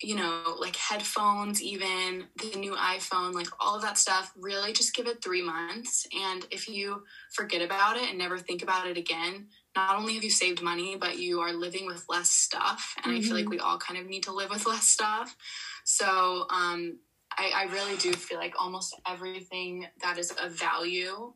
[0.00, 4.94] you know, like headphones, even the new iPhone, like all of that stuff, really just
[4.94, 6.06] give it three months.
[6.14, 7.02] And if you
[7.32, 9.48] forget about it and never think about it again,
[9.86, 12.94] not only have you saved money, but you are living with less stuff.
[13.02, 13.18] And mm-hmm.
[13.18, 13.50] I feel like mm-hmm.
[13.50, 15.36] we all kind of need to live with less stuff.
[15.84, 16.98] So um,
[17.36, 21.32] I, I really do feel like almost everything that is of value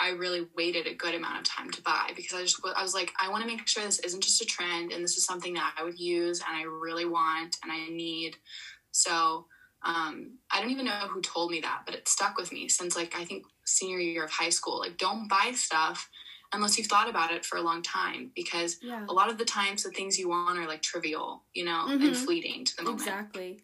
[0.00, 2.94] I really waited a good amount of time to buy because I just I was
[2.94, 5.54] like I want to make sure this isn't just a trend and this is something
[5.54, 8.36] that I would use and I really want and I need.
[8.90, 9.46] So
[9.84, 12.96] um, I don't even know who told me that, but it stuck with me since
[12.96, 14.80] like I think senior year of high school.
[14.80, 16.08] Like don't buy stuff
[16.54, 19.04] unless you've thought about it for a long time because yeah.
[19.08, 22.06] a lot of the times the things you want are like trivial you know mm-hmm.
[22.06, 23.60] and fleeting to the moment exactly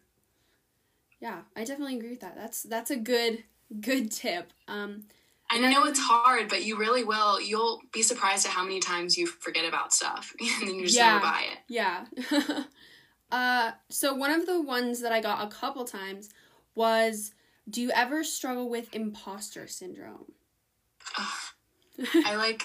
[1.21, 3.45] yeah i definitely agree with that that's that's a good
[3.81, 5.05] good tip um
[5.53, 7.41] I know it's hard, but you really will.
[7.41, 10.97] You'll be surprised at how many times you forget about stuff and then you just
[10.97, 11.59] yeah, never buy it.
[11.67, 12.05] Yeah.
[13.33, 16.31] uh, so one of the ones that I got a couple times
[16.77, 17.33] was,
[17.69, 20.33] "Do you ever struggle with imposter syndrome?"
[21.19, 22.65] I like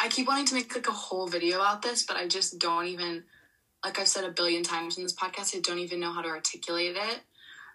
[0.00, 2.86] I keep wanting to make like a whole video about this, but I just don't
[2.86, 3.24] even
[3.84, 6.28] like I've said a billion times in this podcast, I don't even know how to
[6.28, 7.20] articulate it.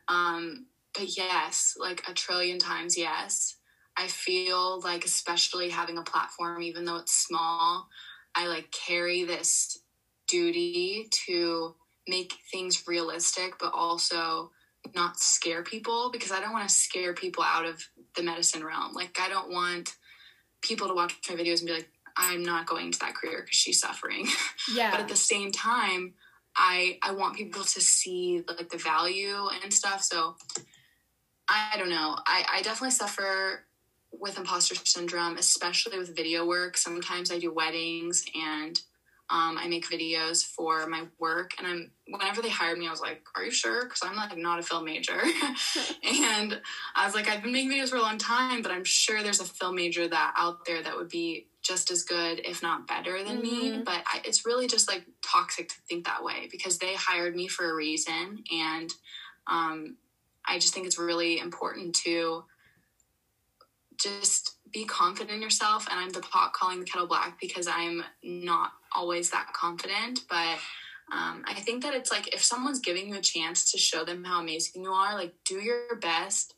[0.07, 3.57] Um, but yes, like a trillion times yes.
[3.97, 7.87] I feel like especially having a platform, even though it's small,
[8.35, 9.79] I like carry this
[10.27, 11.75] duty to
[12.07, 14.51] make things realistic, but also
[14.93, 17.81] not scare people because I don't want to scare people out of
[18.15, 18.93] the medicine realm.
[18.93, 19.95] Like I don't want
[20.61, 23.57] people to watch my videos and be like, I'm not going to that career because
[23.57, 24.27] she's suffering.
[24.73, 24.89] Yeah.
[24.89, 26.15] but at the same time,
[26.57, 30.01] I I want people to see like the value and stuff.
[30.01, 30.37] So
[31.47, 32.17] I don't know.
[32.25, 33.65] I, I definitely suffer
[34.11, 36.77] with imposter syndrome, especially with video work.
[36.77, 38.79] Sometimes I do weddings and
[39.29, 43.01] um, I make videos for my work, and I'm whenever they hired me, I was
[43.01, 45.19] like, "Are you sure?" Because I'm like not a film major,
[46.03, 46.61] and
[46.95, 49.39] I was like, "I've been making videos for a long time, but I'm sure there's
[49.39, 53.23] a film major that out there that would be just as good, if not better,
[53.23, 53.85] than me." Mhm.
[53.85, 57.47] But I, it's really just like toxic to think that way because they hired me
[57.47, 58.89] for a reason, and
[59.47, 59.97] um,
[60.47, 62.43] I just think it's really important to
[63.97, 65.87] just be confident in yourself.
[65.89, 70.21] And I'm the pot calling the kettle black because I'm not always that confident.
[70.29, 70.57] But
[71.11, 74.23] um, I think that it's like if someone's giving you a chance to show them
[74.23, 76.55] how amazing you are, like do your best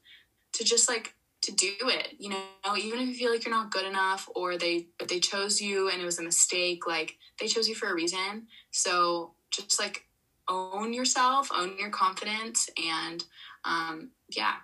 [0.53, 2.13] to just like to do it.
[2.19, 5.19] You know, even if you feel like you're not good enough or they but they
[5.19, 8.47] chose you and it was a mistake, like they chose you for a reason.
[8.71, 10.05] So just like
[10.47, 13.23] own yourself, own your confidence, and
[13.65, 14.55] um, yeah,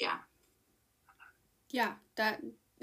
[0.00, 0.18] yeah.
[1.70, 2.42] Yeah, that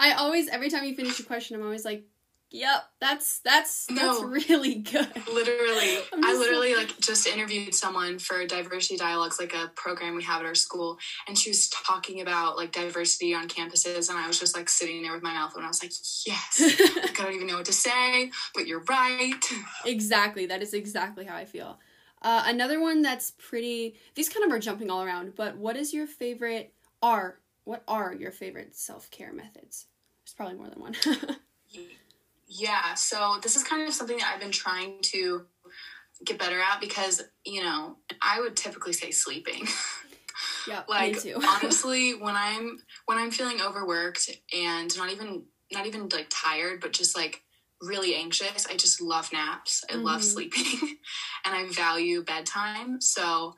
[0.00, 2.04] I always every time you finish a question, I'm always like,
[2.50, 8.96] "Yep, that's that's that's really good." Literally, I literally like just interviewed someone for Diversity
[8.96, 12.72] Dialogues, like a program we have at our school, and she was talking about like
[12.72, 15.64] diversity on campuses, and I was just like sitting there with my mouth open.
[15.64, 15.92] I was like,
[16.26, 19.40] yes, like, I don't even know what to say, but you're right.
[19.84, 21.78] exactly, that is exactly how I feel.
[22.22, 23.94] Uh, another one that's pretty.
[24.14, 26.72] These kind of are jumping all around, but what is your favorite?
[27.02, 29.86] Are what are your favorite self care methods?
[30.24, 30.96] There's probably more than one.
[32.48, 35.44] Yeah, so this is kind of something that I've been trying to
[36.24, 39.68] get better at because you know I would typically say sleeping.
[40.66, 41.16] yeah, like
[41.48, 46.92] honestly when i'm when i'm feeling overworked and not even not even like tired but
[46.92, 47.42] just like
[47.80, 50.24] really anxious i just love naps i love Mhm.
[50.24, 50.96] sleeping
[51.44, 53.54] and i value bedtime so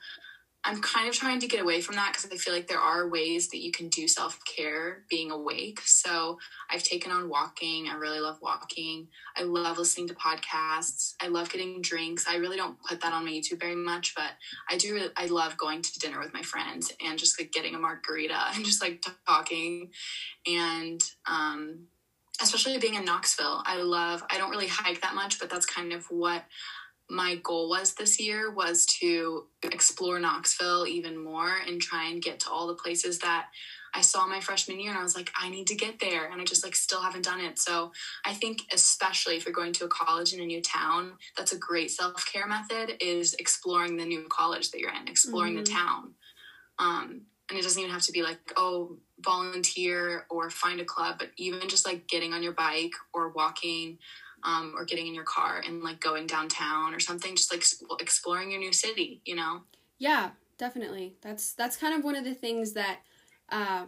[0.65, 3.09] i'm kind of trying to get away from that because i feel like there are
[3.09, 6.39] ways that you can do self-care being awake so
[6.71, 11.51] i've taken on walking i really love walking i love listening to podcasts i love
[11.51, 14.33] getting drinks i really don't put that on my youtube very much but
[14.69, 14.95] I do.
[14.95, 18.39] really- I love going to dinner with my friends and just like getting a margarita
[18.55, 19.91] and just like talking,
[20.47, 21.87] and um,
[22.43, 23.63] especially being in Knoxville.
[23.65, 24.23] I love.
[24.31, 26.45] I don't really hike that much, but that's kind of what
[27.11, 32.41] my goal was this year was to explore Knoxville even more and try and get
[32.41, 33.49] to all the places that
[33.93, 36.41] I saw my freshman year and I was like I need to get there and
[36.41, 37.59] I just like still haven't done it.
[37.59, 37.91] So
[38.25, 41.59] I think especially if you're going to a college in a new town, that's a
[41.59, 45.75] great self-care method is exploring the new college that you're in, exploring the Mhm.
[45.75, 46.15] town.
[46.79, 51.19] Um and it doesn't even have to be like, oh, volunteer or find a club,
[51.19, 53.99] but even just like getting on your bike or walking
[54.45, 58.01] um, or getting in your car and like going downtown or something, just like expl-
[58.01, 59.63] exploring your new city, you know?
[59.99, 61.15] Yeah, definitely.
[61.21, 63.01] That's that's kind of one of the things that
[63.51, 63.87] uh,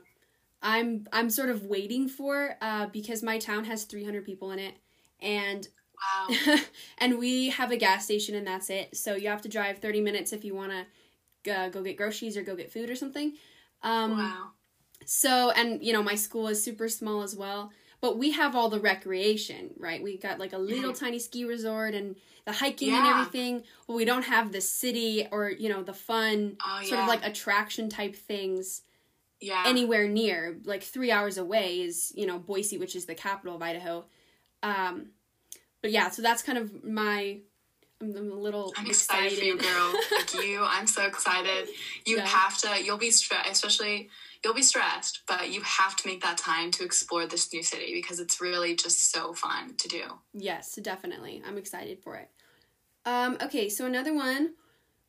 [0.62, 4.74] I'm I'm sort of waiting for uh, because my town has 300 people in it,
[5.20, 5.66] and
[6.28, 6.58] Wow.
[6.98, 8.96] and we have a gas station and that's it.
[8.96, 10.72] So you have to drive 30 minutes if you want
[11.44, 13.34] to uh, go get groceries or go get food or something.
[13.82, 14.50] Um, wow.
[15.04, 18.68] So, and you know, my school is super small as well, but we have all
[18.68, 20.02] the recreation, right?
[20.02, 23.62] We got like a little tiny ski resort and the hiking and everything.
[23.86, 27.02] Well, we don't have the city or, you know, the fun Oh, sort yeah.
[27.04, 28.82] of like attraction type things
[29.40, 29.62] Yeah.
[29.64, 30.58] anywhere near.
[30.64, 34.04] Like three hours away is, you know, Boise, which is the capital of Idaho.
[34.64, 35.10] Um,
[35.80, 37.38] but yeah, so that's kind of my.
[38.00, 39.94] I'm, I'm a little I'm excited, for you, girl.
[40.10, 41.68] like you, I'm so excited.
[42.04, 42.26] You Yeah.
[42.26, 42.82] have to.
[42.84, 44.10] You'll be especially.
[44.44, 47.94] You'll be stressed, but you have to make that time to explore this new city
[47.94, 50.02] because it's really just so fun to do.
[50.34, 51.42] Yes, definitely.
[51.46, 52.28] I'm excited for it.
[53.04, 54.54] Um, okay, so another one.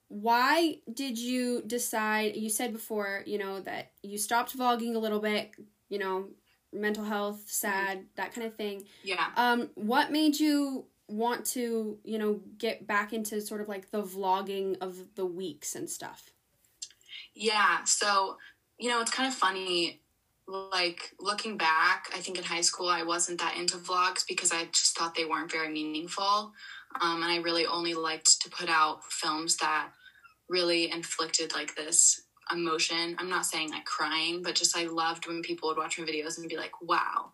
[0.09, 2.35] Why did you decide?
[2.35, 5.51] You said before, you know, that you stopped vlogging a little bit,
[5.89, 6.27] you know,
[6.71, 8.83] mental health, sad, that kind of thing.
[9.03, 9.27] Yeah.
[9.35, 14.03] Um, what made you want to, you know, get back into sort of like the
[14.03, 16.31] vlogging of the weeks and stuff?
[17.33, 17.83] Yeah.
[17.85, 18.37] So,
[18.77, 19.99] you know, it's kind of funny.
[20.45, 24.65] Like looking back, I think in high school I wasn't that into vlogs because I
[24.65, 26.51] just thought they weren't very meaningful.
[26.99, 29.89] Um, and I really only liked to put out films that
[30.49, 33.15] really inflicted like this emotion.
[33.19, 36.37] I'm not saying like crying, but just I loved when people would watch my videos
[36.37, 37.31] and be like, wow.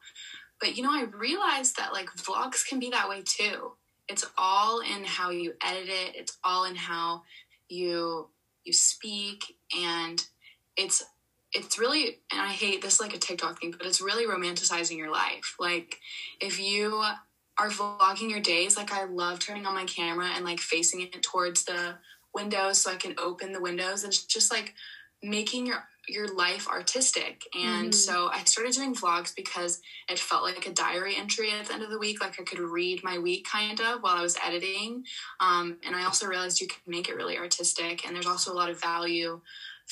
[0.59, 3.71] But you know, I realized that like vlogs can be that way too.
[4.07, 7.23] It's all in how you edit it, it's all in how
[7.69, 8.29] you
[8.63, 10.23] you speak, and
[10.75, 11.03] it's
[11.53, 15.11] it's really and I hate this like a TikTok thing, but it's really romanticizing your
[15.11, 15.55] life.
[15.59, 15.99] Like
[16.39, 17.03] if you
[17.59, 21.21] are vlogging your days, like I love turning on my camera and like facing it
[21.21, 21.95] towards the
[22.33, 24.75] windows so I can open the windows and it's just like
[25.21, 27.43] making your your life artistic.
[27.53, 27.91] And mm-hmm.
[27.91, 29.79] so I started doing vlogs because
[30.09, 32.21] it felt like a diary entry at the end of the week.
[32.21, 35.03] Like I could read my week kind of while I was editing.
[35.39, 38.07] Um, and I also realized you can make it really artistic.
[38.07, 39.39] And there's also a lot of value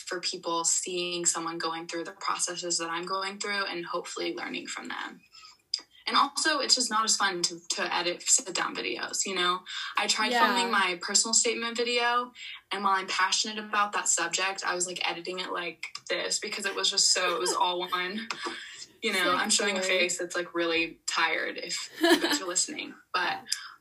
[0.05, 4.67] for people seeing someone going through the processes that I'm going through and hopefully learning
[4.67, 5.21] from them.
[6.07, 9.59] And also it's just not as fun to, to edit sit down videos you know?
[9.97, 10.45] I tried yeah.
[10.45, 12.31] filming my personal statement video
[12.71, 16.65] and while i'm passionate about that subject i was like editing it like this because
[16.65, 18.27] it was just so it was all one.
[19.03, 22.93] You know i'm showing a face that's like really tired if you guys are listening.
[23.13, 23.37] But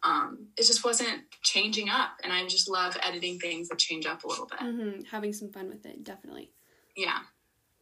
[0.06, 4.24] um, it just wasn't changing up and i just love editing things that change up
[4.24, 5.00] a little bit mm-hmm.
[5.10, 6.50] having some fun with it definitely
[6.96, 7.18] yeah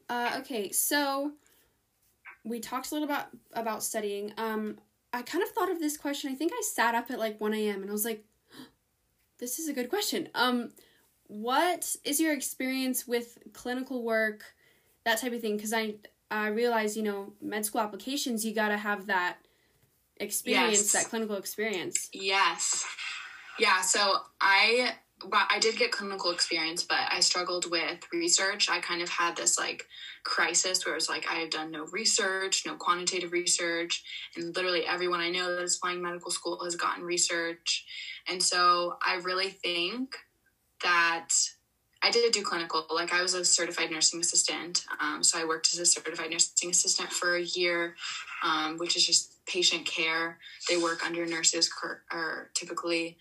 [0.08, 1.32] uh, okay so
[2.44, 4.32] we talked a little about about studying.
[4.36, 4.78] Um,
[5.12, 6.30] I kind of thought of this question.
[6.30, 7.80] I think I sat up at like one a.m.
[7.80, 8.24] and I was like,
[9.38, 10.70] "This is a good question." Um,
[11.26, 14.44] what is your experience with clinical work,
[15.04, 15.56] that type of thing?
[15.56, 15.94] Because I
[16.30, 19.38] I realize you know med school applications, you got to have that
[20.18, 20.92] experience, yes.
[20.92, 22.08] that clinical experience.
[22.12, 22.84] Yes.
[23.58, 23.82] Yeah.
[23.82, 24.94] So I
[25.26, 28.68] well, I did get clinical experience, but I struggled with research.
[28.68, 29.86] I kind of had this like
[30.24, 34.02] crisis where it's like I have done no research, no quantitative research,
[34.36, 37.84] and literally everyone I know that is applying medical school has gotten research.
[38.28, 40.16] And so I really think
[40.82, 41.28] that
[42.02, 42.84] I did do clinical.
[42.90, 46.70] Like I was a certified nursing assistant, um, so I worked as a certified nursing
[46.70, 47.94] assistant for a year,
[48.42, 50.38] um, which is just patient care.
[50.68, 51.70] They work under nurses,
[52.12, 53.16] or typically.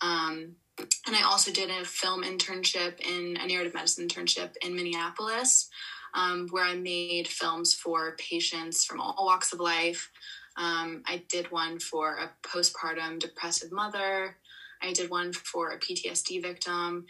[0.00, 5.68] Um, and I also did a film internship in a narrative medicine internship in Minneapolis,
[6.14, 10.10] um, where I made films for patients from all walks of life.
[10.56, 14.36] Um, I did one for a postpartum depressive mother.
[14.82, 17.06] I did one for a PTSD victim,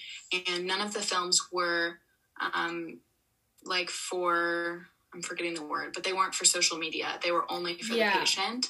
[0.49, 1.99] and none of the films were
[2.55, 3.01] um,
[3.65, 7.19] like for I'm forgetting the word, but they weren't for social media.
[7.23, 8.13] They were only for yeah.
[8.13, 8.67] the patient.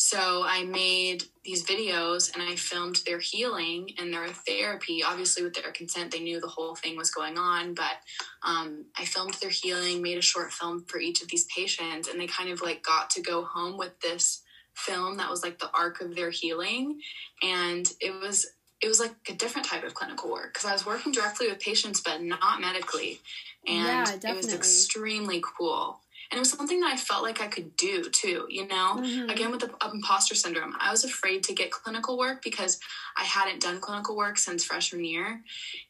[0.00, 5.02] So I made these videos and I filmed their healing and their therapy.
[5.04, 7.96] Obviously, with their consent, they knew the whole thing was going on, but
[8.44, 12.20] um, I filmed their healing, made a short film for each of these patients, and
[12.20, 14.42] they kind of like got to go home with this
[14.76, 17.00] film that was like the arc of their healing.
[17.42, 18.46] And it was
[18.80, 21.60] it was like a different type of clinical work because I was working directly with
[21.60, 23.20] patients, but not medically.
[23.66, 26.00] And yeah, it was extremely cool
[26.30, 28.46] and it was something that I felt like I could do too.
[28.50, 29.30] You know, mm-hmm.
[29.30, 32.78] again with the imposter syndrome, I was afraid to get clinical work because
[33.16, 35.42] I hadn't done clinical work since freshman year,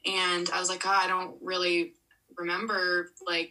[0.06, 1.94] and I was like, oh, I don't really
[2.36, 3.50] remember like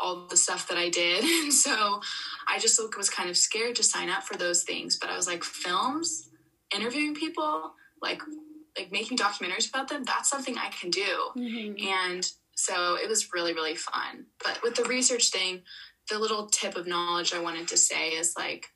[0.00, 1.24] all the stuff that I did.
[1.44, 2.00] And so
[2.48, 4.96] I just was kind of scared to sign up for those things.
[4.96, 6.30] But I was like, films,
[6.74, 8.20] interviewing people, like
[8.76, 11.30] like making documentaries about them, that's something I can do.
[11.36, 11.86] Mm-hmm.
[11.86, 14.26] And so it was really, really fun.
[14.42, 15.62] But with the research thing,
[16.10, 18.66] the little tip of knowledge I wanted to say is like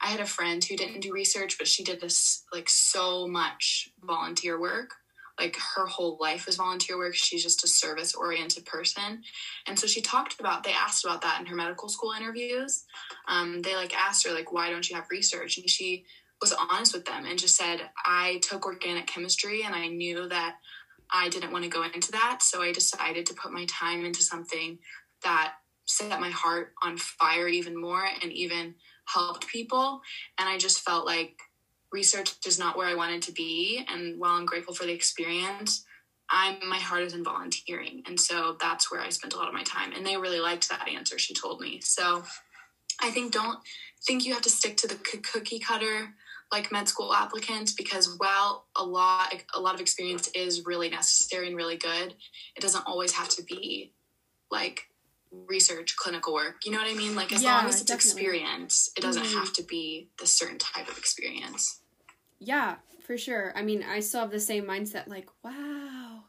[0.00, 3.90] I had a friend who didn't do research, but she did this like so much
[4.02, 4.92] volunteer work.
[5.38, 7.14] Like her whole life was volunteer work.
[7.14, 9.22] She's just a service oriented person.
[9.66, 12.84] And so she talked about, they asked about that in her medical school interviews.
[13.28, 15.58] Um, they like asked her, like, why don't you have research?
[15.58, 16.04] And she
[16.40, 20.56] was honest with them and just said, I took organic chemistry and I knew that
[21.10, 22.40] I didn't want to go into that.
[22.42, 24.78] So I decided to put my time into something
[25.24, 25.54] that
[25.86, 28.74] set my heart on fire even more and even
[29.06, 30.00] helped people.
[30.38, 31.38] And I just felt like
[31.92, 33.84] research is not where I wanted to be.
[33.88, 35.84] And while I'm grateful for the experience,
[36.30, 38.02] I'm my heart is in volunteering.
[38.06, 39.92] And so that's where I spent a lot of my time.
[39.96, 41.80] And they really liked that answer she told me.
[41.80, 42.22] So
[43.00, 43.58] I think don't
[44.06, 46.14] think you have to stick to the cookie cutter
[46.50, 51.46] like med school applicants because while a lot a lot of experience is really necessary
[51.46, 52.14] and really good,
[52.56, 53.92] it doesn't always have to be
[54.50, 54.88] like
[55.30, 58.22] research clinical work you know what i mean like as yeah, long as it's definitely.
[58.22, 59.38] experience it doesn't mm-hmm.
[59.38, 61.80] have to be the certain type of experience
[62.38, 62.76] yeah
[63.06, 66.22] for sure i mean i still have the same mindset like wow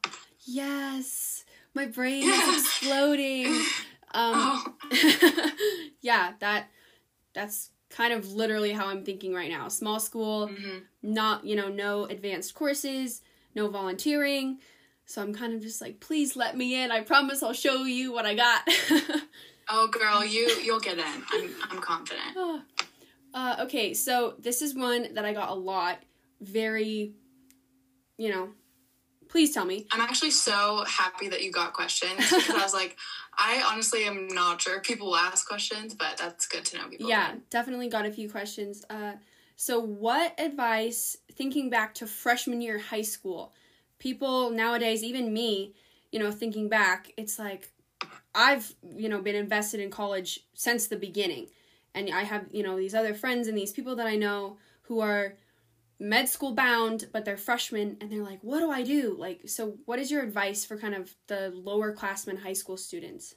[0.45, 3.45] yes my brain is exploding
[4.13, 5.51] um oh.
[6.01, 6.67] yeah that
[7.33, 10.79] that's kind of literally how i'm thinking right now small school mm-hmm.
[11.01, 13.21] not you know no advanced courses
[13.55, 14.59] no volunteering
[15.09, 16.91] so I'm kind of just like, please let me in.
[16.91, 18.61] I promise I'll show you what I got.
[19.69, 21.23] oh, girl, you you'll get in.
[21.31, 22.63] I'm I'm confident.
[23.31, 25.99] Uh, okay, so this is one that I got a lot.
[26.41, 27.13] Very,
[28.17, 28.49] you know,
[29.29, 29.85] Please tell me.
[29.91, 32.97] I'm actually so happy that you got questions because I was like,
[33.37, 37.07] I honestly am not sure people will ask questions, but that's good to know people.
[37.07, 38.83] Yeah, definitely got a few questions.
[38.89, 39.13] Uh,
[39.55, 43.53] so, what advice, thinking back to freshman year high school,
[43.99, 45.75] people nowadays, even me,
[46.11, 47.71] you know, thinking back, it's like
[48.33, 51.47] I've, you know, been invested in college since the beginning.
[51.93, 55.01] And I have, you know, these other friends and these people that I know who
[55.01, 55.35] are
[55.99, 59.15] med school bound, but they're freshmen and they're like, what do I do?
[59.17, 63.35] Like, so what is your advice for kind of the lower classmen high school students?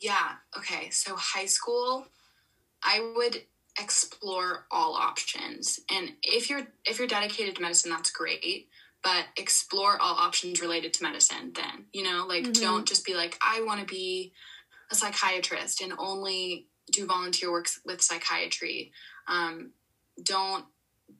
[0.00, 0.90] Yeah, okay.
[0.90, 2.06] So, high school,
[2.82, 3.42] I would
[3.78, 5.78] explore all options.
[5.90, 8.68] And if you're if you're dedicated to medicine, that's great.
[9.02, 11.86] But explore all options related to medicine then.
[11.92, 12.62] You know, like mm-hmm.
[12.62, 14.32] don't just be like, I want to be
[14.90, 18.92] a psychiatrist and only do volunteer work with psychiatry.
[19.28, 19.70] Um,
[20.22, 20.64] don't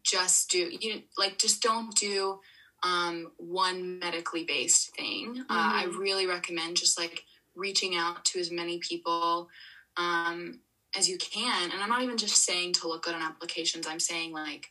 [0.03, 2.41] just do you like just don't do
[2.83, 5.33] um, one medically based thing.
[5.33, 5.41] Mm-hmm.
[5.43, 5.99] Uh, I mm-hmm.
[5.99, 7.25] really recommend just like
[7.55, 9.49] reaching out to as many people
[9.97, 10.61] um,
[10.97, 11.71] as you can.
[11.71, 13.87] And I'm not even just saying to look good on applications.
[13.87, 14.69] I'm saying like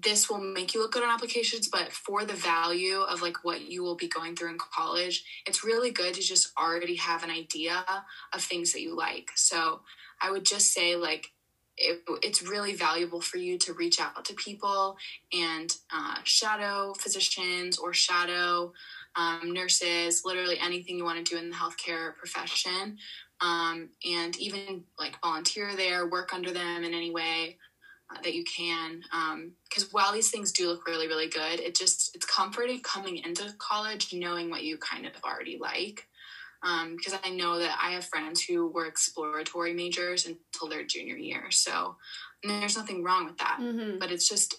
[0.00, 3.62] this will make you look good on applications, but for the value of like what
[3.62, 7.30] you will be going through in college, it's really good to just already have an
[7.30, 7.84] idea
[8.32, 9.30] of things that you like.
[9.34, 9.80] So
[10.22, 11.32] I would just say like
[11.78, 14.96] it, it's really valuable for you to reach out to people
[15.32, 18.72] and uh, shadow physicians or shadow
[19.16, 22.98] um, nurses, literally anything you want to do in the healthcare profession.
[23.40, 27.56] Um, and even like volunteer there, work under them in any way
[28.10, 29.02] uh, that you can.
[29.68, 33.18] Because um, while these things do look really, really good, it just it's comforting coming
[33.18, 36.06] into college knowing what you kind of already like
[36.62, 41.16] because um, I know that I have friends who were exploratory majors until their junior
[41.16, 41.50] year.
[41.50, 41.96] So
[42.42, 43.58] there's nothing wrong with that.
[43.60, 43.98] Mm-hmm.
[43.98, 44.56] But it's just,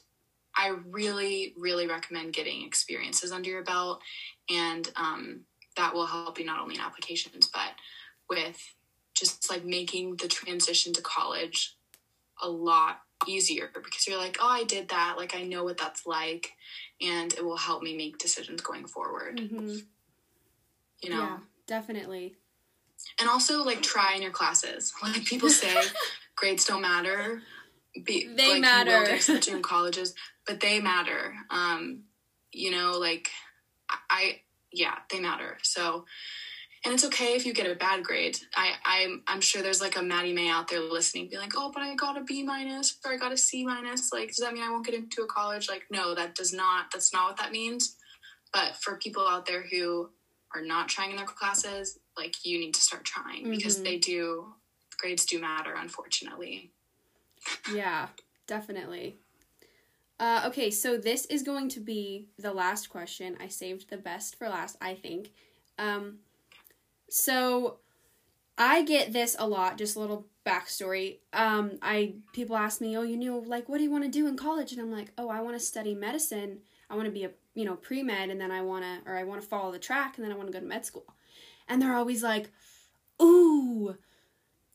[0.56, 4.02] I really, really recommend getting experiences under your belt.
[4.50, 5.42] And um,
[5.76, 7.72] that will help you not only in applications, but
[8.30, 8.76] with
[9.16, 11.76] just like making the transition to college
[12.42, 15.16] a lot easier because you're like, oh, I did that.
[15.18, 16.52] Like, I know what that's like.
[17.02, 19.38] And it will help me make decisions going forward.
[19.38, 19.76] Mm-hmm.
[21.02, 21.40] You know?
[21.70, 22.34] Definitely.
[23.20, 24.92] And also, like, try in your classes.
[25.04, 25.82] Like people say,
[26.36, 27.42] grades don't matter.
[28.04, 29.16] Be, they like, matter.
[29.16, 30.16] You in colleges,
[30.48, 31.34] but they matter.
[31.52, 32.06] Um,
[32.52, 33.30] you know, like
[34.10, 34.42] I,
[34.72, 35.58] yeah, they matter.
[35.62, 36.06] So,
[36.84, 38.40] and it's okay if you get a bad grade.
[38.56, 41.72] I, I'm, I'm sure there's like a Maddie Mae out there listening, be like, oh,
[41.72, 44.12] but I got a B minus or I got a C minus.
[44.12, 45.70] Like, does that mean I won't get into a college?
[45.70, 46.86] Like, no, that does not.
[46.92, 47.96] That's not what that means.
[48.54, 50.10] But for people out there who
[50.56, 53.52] are not trying in their classes, like you need to start trying mm-hmm.
[53.52, 54.54] because they do
[55.00, 56.72] grades do matter, unfortunately.
[57.74, 58.08] yeah,
[58.48, 59.18] definitely.
[60.20, 63.38] Uh, okay, so this is going to be the last question.
[63.40, 65.32] I saved the best for last, I think.
[65.78, 66.18] Um,
[67.10, 67.78] so
[68.58, 69.78] I get this a lot.
[69.78, 71.20] Just a little backstory.
[71.32, 74.28] Um, I people ask me, "Oh, you know, like, what do you want to do
[74.28, 76.60] in college?" And I'm like, "Oh, I want to study medicine.
[76.90, 79.18] I want to be a you know, pre med and then I want to, or
[79.18, 81.14] I want to follow the track and then I want to go to med school.
[81.68, 82.50] And they're always like,
[83.22, 83.98] ooh,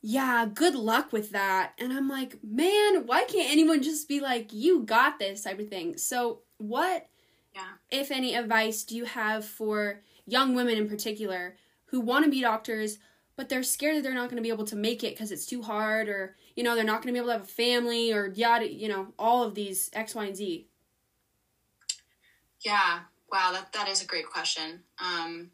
[0.03, 1.73] yeah, good luck with that.
[1.79, 5.67] And I'm like, man, why can't anyone just be like, you got this type of
[5.67, 5.97] thing?
[5.97, 7.07] So, what,
[7.55, 7.73] yeah.
[7.89, 11.57] if any, advice do you have for young women in particular
[11.87, 12.99] who want to be doctors,
[13.35, 15.47] but they're scared that they're not going to be able to make it because it's
[15.47, 18.13] too hard, or, you know, they're not going to be able to have a family,
[18.13, 20.67] or yada, you know, all of these X, Y, and Z?
[22.65, 23.01] Yeah.
[23.31, 23.51] Wow.
[23.53, 24.81] That that is a great question.
[24.99, 25.51] Um,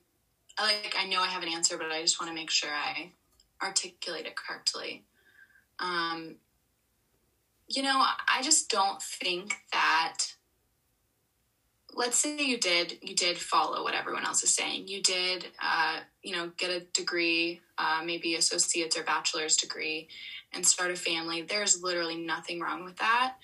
[0.57, 0.95] I like.
[0.97, 3.11] I know I have an answer, but I just want to make sure I
[3.61, 5.03] articulate it correctly.
[5.79, 6.35] Um,
[7.67, 10.19] you know, I just don't think that.
[11.93, 14.87] Let's say you did you did follow what everyone else is saying.
[14.87, 20.07] You did, uh, you know, get a degree, uh, maybe associate's or bachelor's degree,
[20.53, 21.41] and start a family.
[21.41, 23.35] There's literally nothing wrong with that.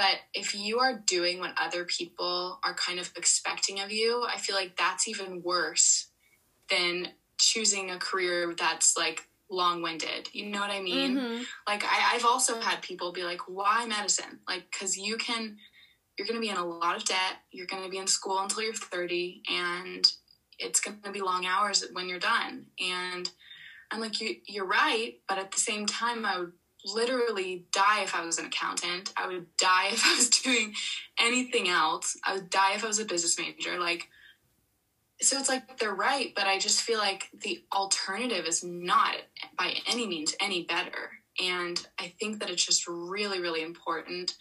[0.00, 4.38] But if you are doing what other people are kind of expecting of you, I
[4.38, 6.06] feel like that's even worse
[6.70, 10.30] than choosing a career that's like long winded.
[10.32, 11.18] You know what I mean?
[11.18, 11.42] Mm-hmm.
[11.68, 14.38] Like, I, I've also had people be like, why medicine?
[14.48, 15.58] Like, because you can,
[16.16, 17.36] you're going to be in a lot of debt.
[17.50, 20.10] You're going to be in school until you're 30, and
[20.58, 22.64] it's going to be long hours when you're done.
[22.82, 23.30] And
[23.90, 25.18] I'm like, you, you're right.
[25.28, 26.52] But at the same time, I would
[26.84, 29.12] literally die if I was an accountant.
[29.16, 30.74] I would die if I was doing
[31.18, 32.16] anything else.
[32.24, 33.78] I would die if I was a business major.
[33.78, 34.08] Like,
[35.20, 39.16] so it's like they're right, but I just feel like the alternative is not
[39.58, 41.10] by any means any better.
[41.42, 44.34] And I think that it's just really, really important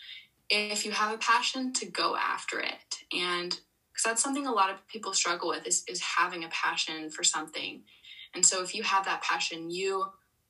[0.49, 2.95] if you have a passion to go after it.
[3.13, 3.59] And
[3.99, 7.23] because that's something a lot of people struggle with is, is having a passion for
[7.23, 7.83] something
[8.33, 10.05] and so if you have that passion you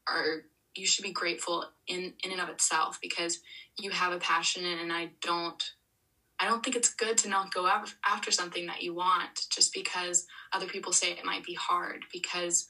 [0.08, 0.44] are
[0.76, 3.40] you should be grateful in in and of itself because
[3.78, 5.74] you have a passion and i don't
[6.40, 7.70] i don't think it's good to not go
[8.06, 12.68] after something that you want just because other people say it might be hard because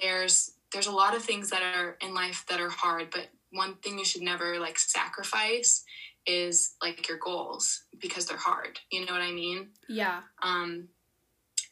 [0.00, 3.74] there's there's a lot of things that are in life that are hard but one
[3.76, 5.84] thing you should never like sacrifice
[6.26, 8.80] is like your goals because they're hard.
[8.90, 9.68] You know what I mean?
[9.88, 10.20] Yeah.
[10.42, 10.88] Um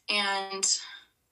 [0.09, 0.65] and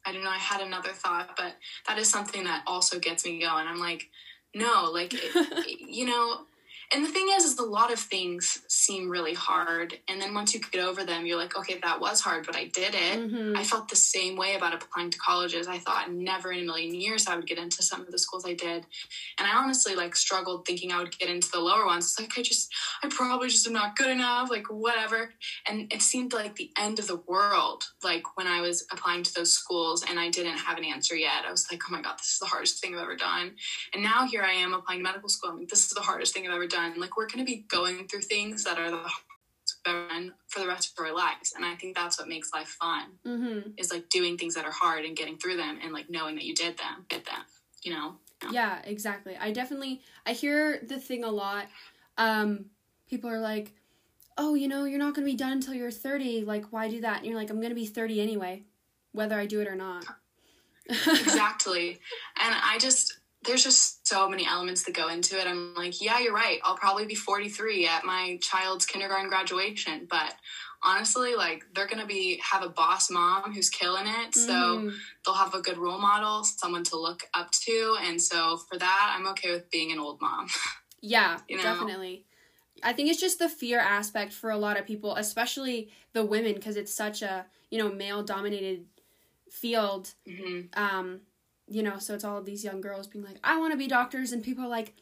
[0.06, 1.56] I don't know, I had another thought, but
[1.88, 3.68] that is something that also gets me going.
[3.68, 4.08] I'm like,
[4.54, 6.46] no, like it, you know,
[6.92, 9.98] and the thing is is a lot of things seem really hard.
[10.08, 12.66] And then once you get over them you're like okay that was hard but i
[12.66, 13.20] did it.
[13.20, 13.58] Mm-hmm.
[13.58, 15.68] i felt the same way about applying to colleges.
[15.68, 18.46] I thought never in a million years i would get into some of the schools
[18.46, 18.86] i did.
[19.38, 22.06] And i honestly like struggled thinking i would get into the lower ones.
[22.06, 22.74] It's like i just
[23.04, 25.34] i probably just am not good enough like whatever.
[25.68, 29.34] And it seemed like the end of the world like when i was applying to
[29.34, 31.46] those schools and i didn't have an answer yet.
[31.48, 33.52] I was like oh my god this is the hardest thing i've ever done.
[33.94, 35.52] And now here i am applying to medical school.
[35.52, 37.66] I'm like this is the hardest thing i've ever done like we're going to be
[37.68, 39.00] going through things that are the
[40.48, 43.04] for the rest of our lives and i think that's what makes life fun.
[43.26, 43.72] Mm-hmm.
[43.78, 46.46] is like doing things that are hard and getting through them and like knowing that
[46.46, 47.44] you did them did them
[47.84, 48.16] you know?
[48.52, 49.38] Yeah exactly.
[49.40, 51.68] I definitely i hear the thing a lot.
[52.18, 52.66] Um
[53.10, 53.72] people are like
[54.38, 57.02] oh you know you're not going to be done until you're 30 like why do
[57.02, 57.18] that?
[57.18, 58.64] And you're like i'm going to be 30 anyway
[59.12, 60.06] whether i do it or not.
[60.90, 62.00] Exactly.
[62.42, 65.48] And i just there's just so many elements that go into it.
[65.48, 66.60] I'm like, yeah, you're right.
[66.64, 70.36] I'll probably be 43 at my child's kindergarten graduation, but
[70.84, 74.94] honestly, like they're gonna be have a boss mom who's killing it, so mm.
[75.26, 79.16] they'll have a good role model, someone to look up to, and so for that,
[79.18, 80.48] I'm okay with being an old mom.
[81.06, 81.64] Yeah, you know?
[81.64, 82.24] definitely.
[82.82, 86.54] I think it's just the fear aspect for a lot of people, especially the women,
[86.54, 88.86] because it's such a you know male dominated
[89.52, 90.14] field.
[90.26, 90.80] Mm-hmm.
[90.82, 91.20] Um,
[91.68, 93.88] you know, so it's all of these young girls being like, I want to be
[93.88, 94.94] doctors, and people are like,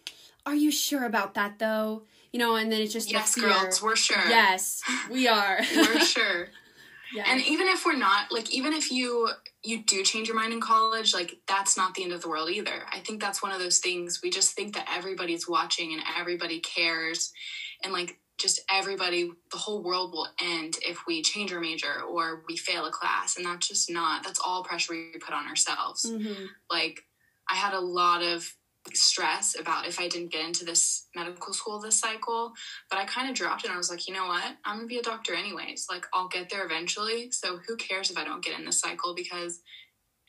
[0.45, 2.03] Are you sure about that though?
[2.32, 4.30] You know, and then it's just yes, girls, we're sure.
[4.30, 5.59] Yes, we are.
[5.76, 6.47] we're sure.
[7.14, 7.26] Yeah.
[7.28, 9.30] And even if we're not, like, even if you
[9.64, 12.49] you do change your mind in college, like that's not the end of the world
[12.49, 12.86] either.
[12.89, 16.62] I think that's one of those things we just think that everybody's watching and everybody
[16.62, 17.34] cares,
[17.84, 22.44] and like just everybody, the whole world will end if we change our major or
[22.48, 23.38] we fail a class.
[23.38, 26.06] And that's just not, that's all pressure we put on ourselves.
[26.06, 26.46] Mm-hmm.
[26.70, 27.06] Like,
[27.50, 28.56] I had a lot of
[28.94, 32.54] stress about if I didn't get into this medical school this cycle,
[32.89, 34.56] but I kind of dropped it and I was like, you know what?
[34.66, 35.88] I'm gonna be a doctor anyways.
[35.89, 37.32] Like, I'll get there eventually.
[37.32, 39.62] So, who cares if I don't get in this cycle because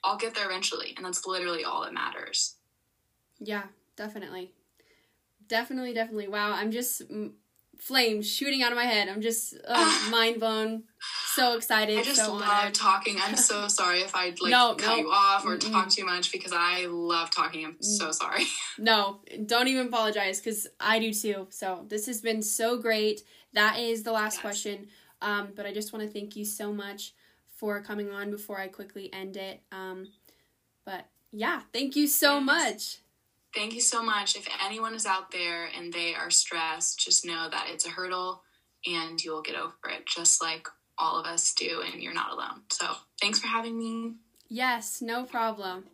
[0.04, 0.94] I'll get there eventually.
[0.96, 2.56] And that's literally all that matters.
[3.38, 3.64] Yeah,
[3.96, 4.52] definitely.
[5.48, 6.28] Definitely, definitely.
[6.28, 7.02] Wow, I'm just
[7.82, 9.08] flames shooting out of my head.
[9.08, 10.84] I'm just uh, mind blown.
[11.34, 11.98] So excited.
[11.98, 12.74] I just so love honored.
[12.74, 13.16] talking.
[13.20, 14.96] I'm so sorry if I like no, cut no.
[14.98, 15.72] you off or Mm-mm.
[15.72, 17.66] talk too much because I love talking.
[17.66, 18.14] I'm so mm.
[18.14, 18.44] sorry.
[18.78, 21.46] No, don't even apologize because I do too.
[21.50, 23.22] So this has been so great.
[23.52, 24.40] That is the last yes.
[24.40, 24.86] question.
[25.20, 27.12] Um, but I just want to thank you so much
[27.56, 29.60] for coming on before I quickly end it.
[29.70, 30.08] Um,
[30.86, 32.46] but yeah, thank you so yes.
[32.46, 32.98] much.
[33.54, 34.34] Thank you so much.
[34.34, 38.42] If anyone is out there and they are stressed, just know that it's a hurdle
[38.86, 40.66] and you will get over it just like
[40.98, 42.62] all of us do, and you're not alone.
[42.70, 42.86] So,
[43.20, 44.14] thanks for having me.
[44.48, 45.84] Yes, no problem.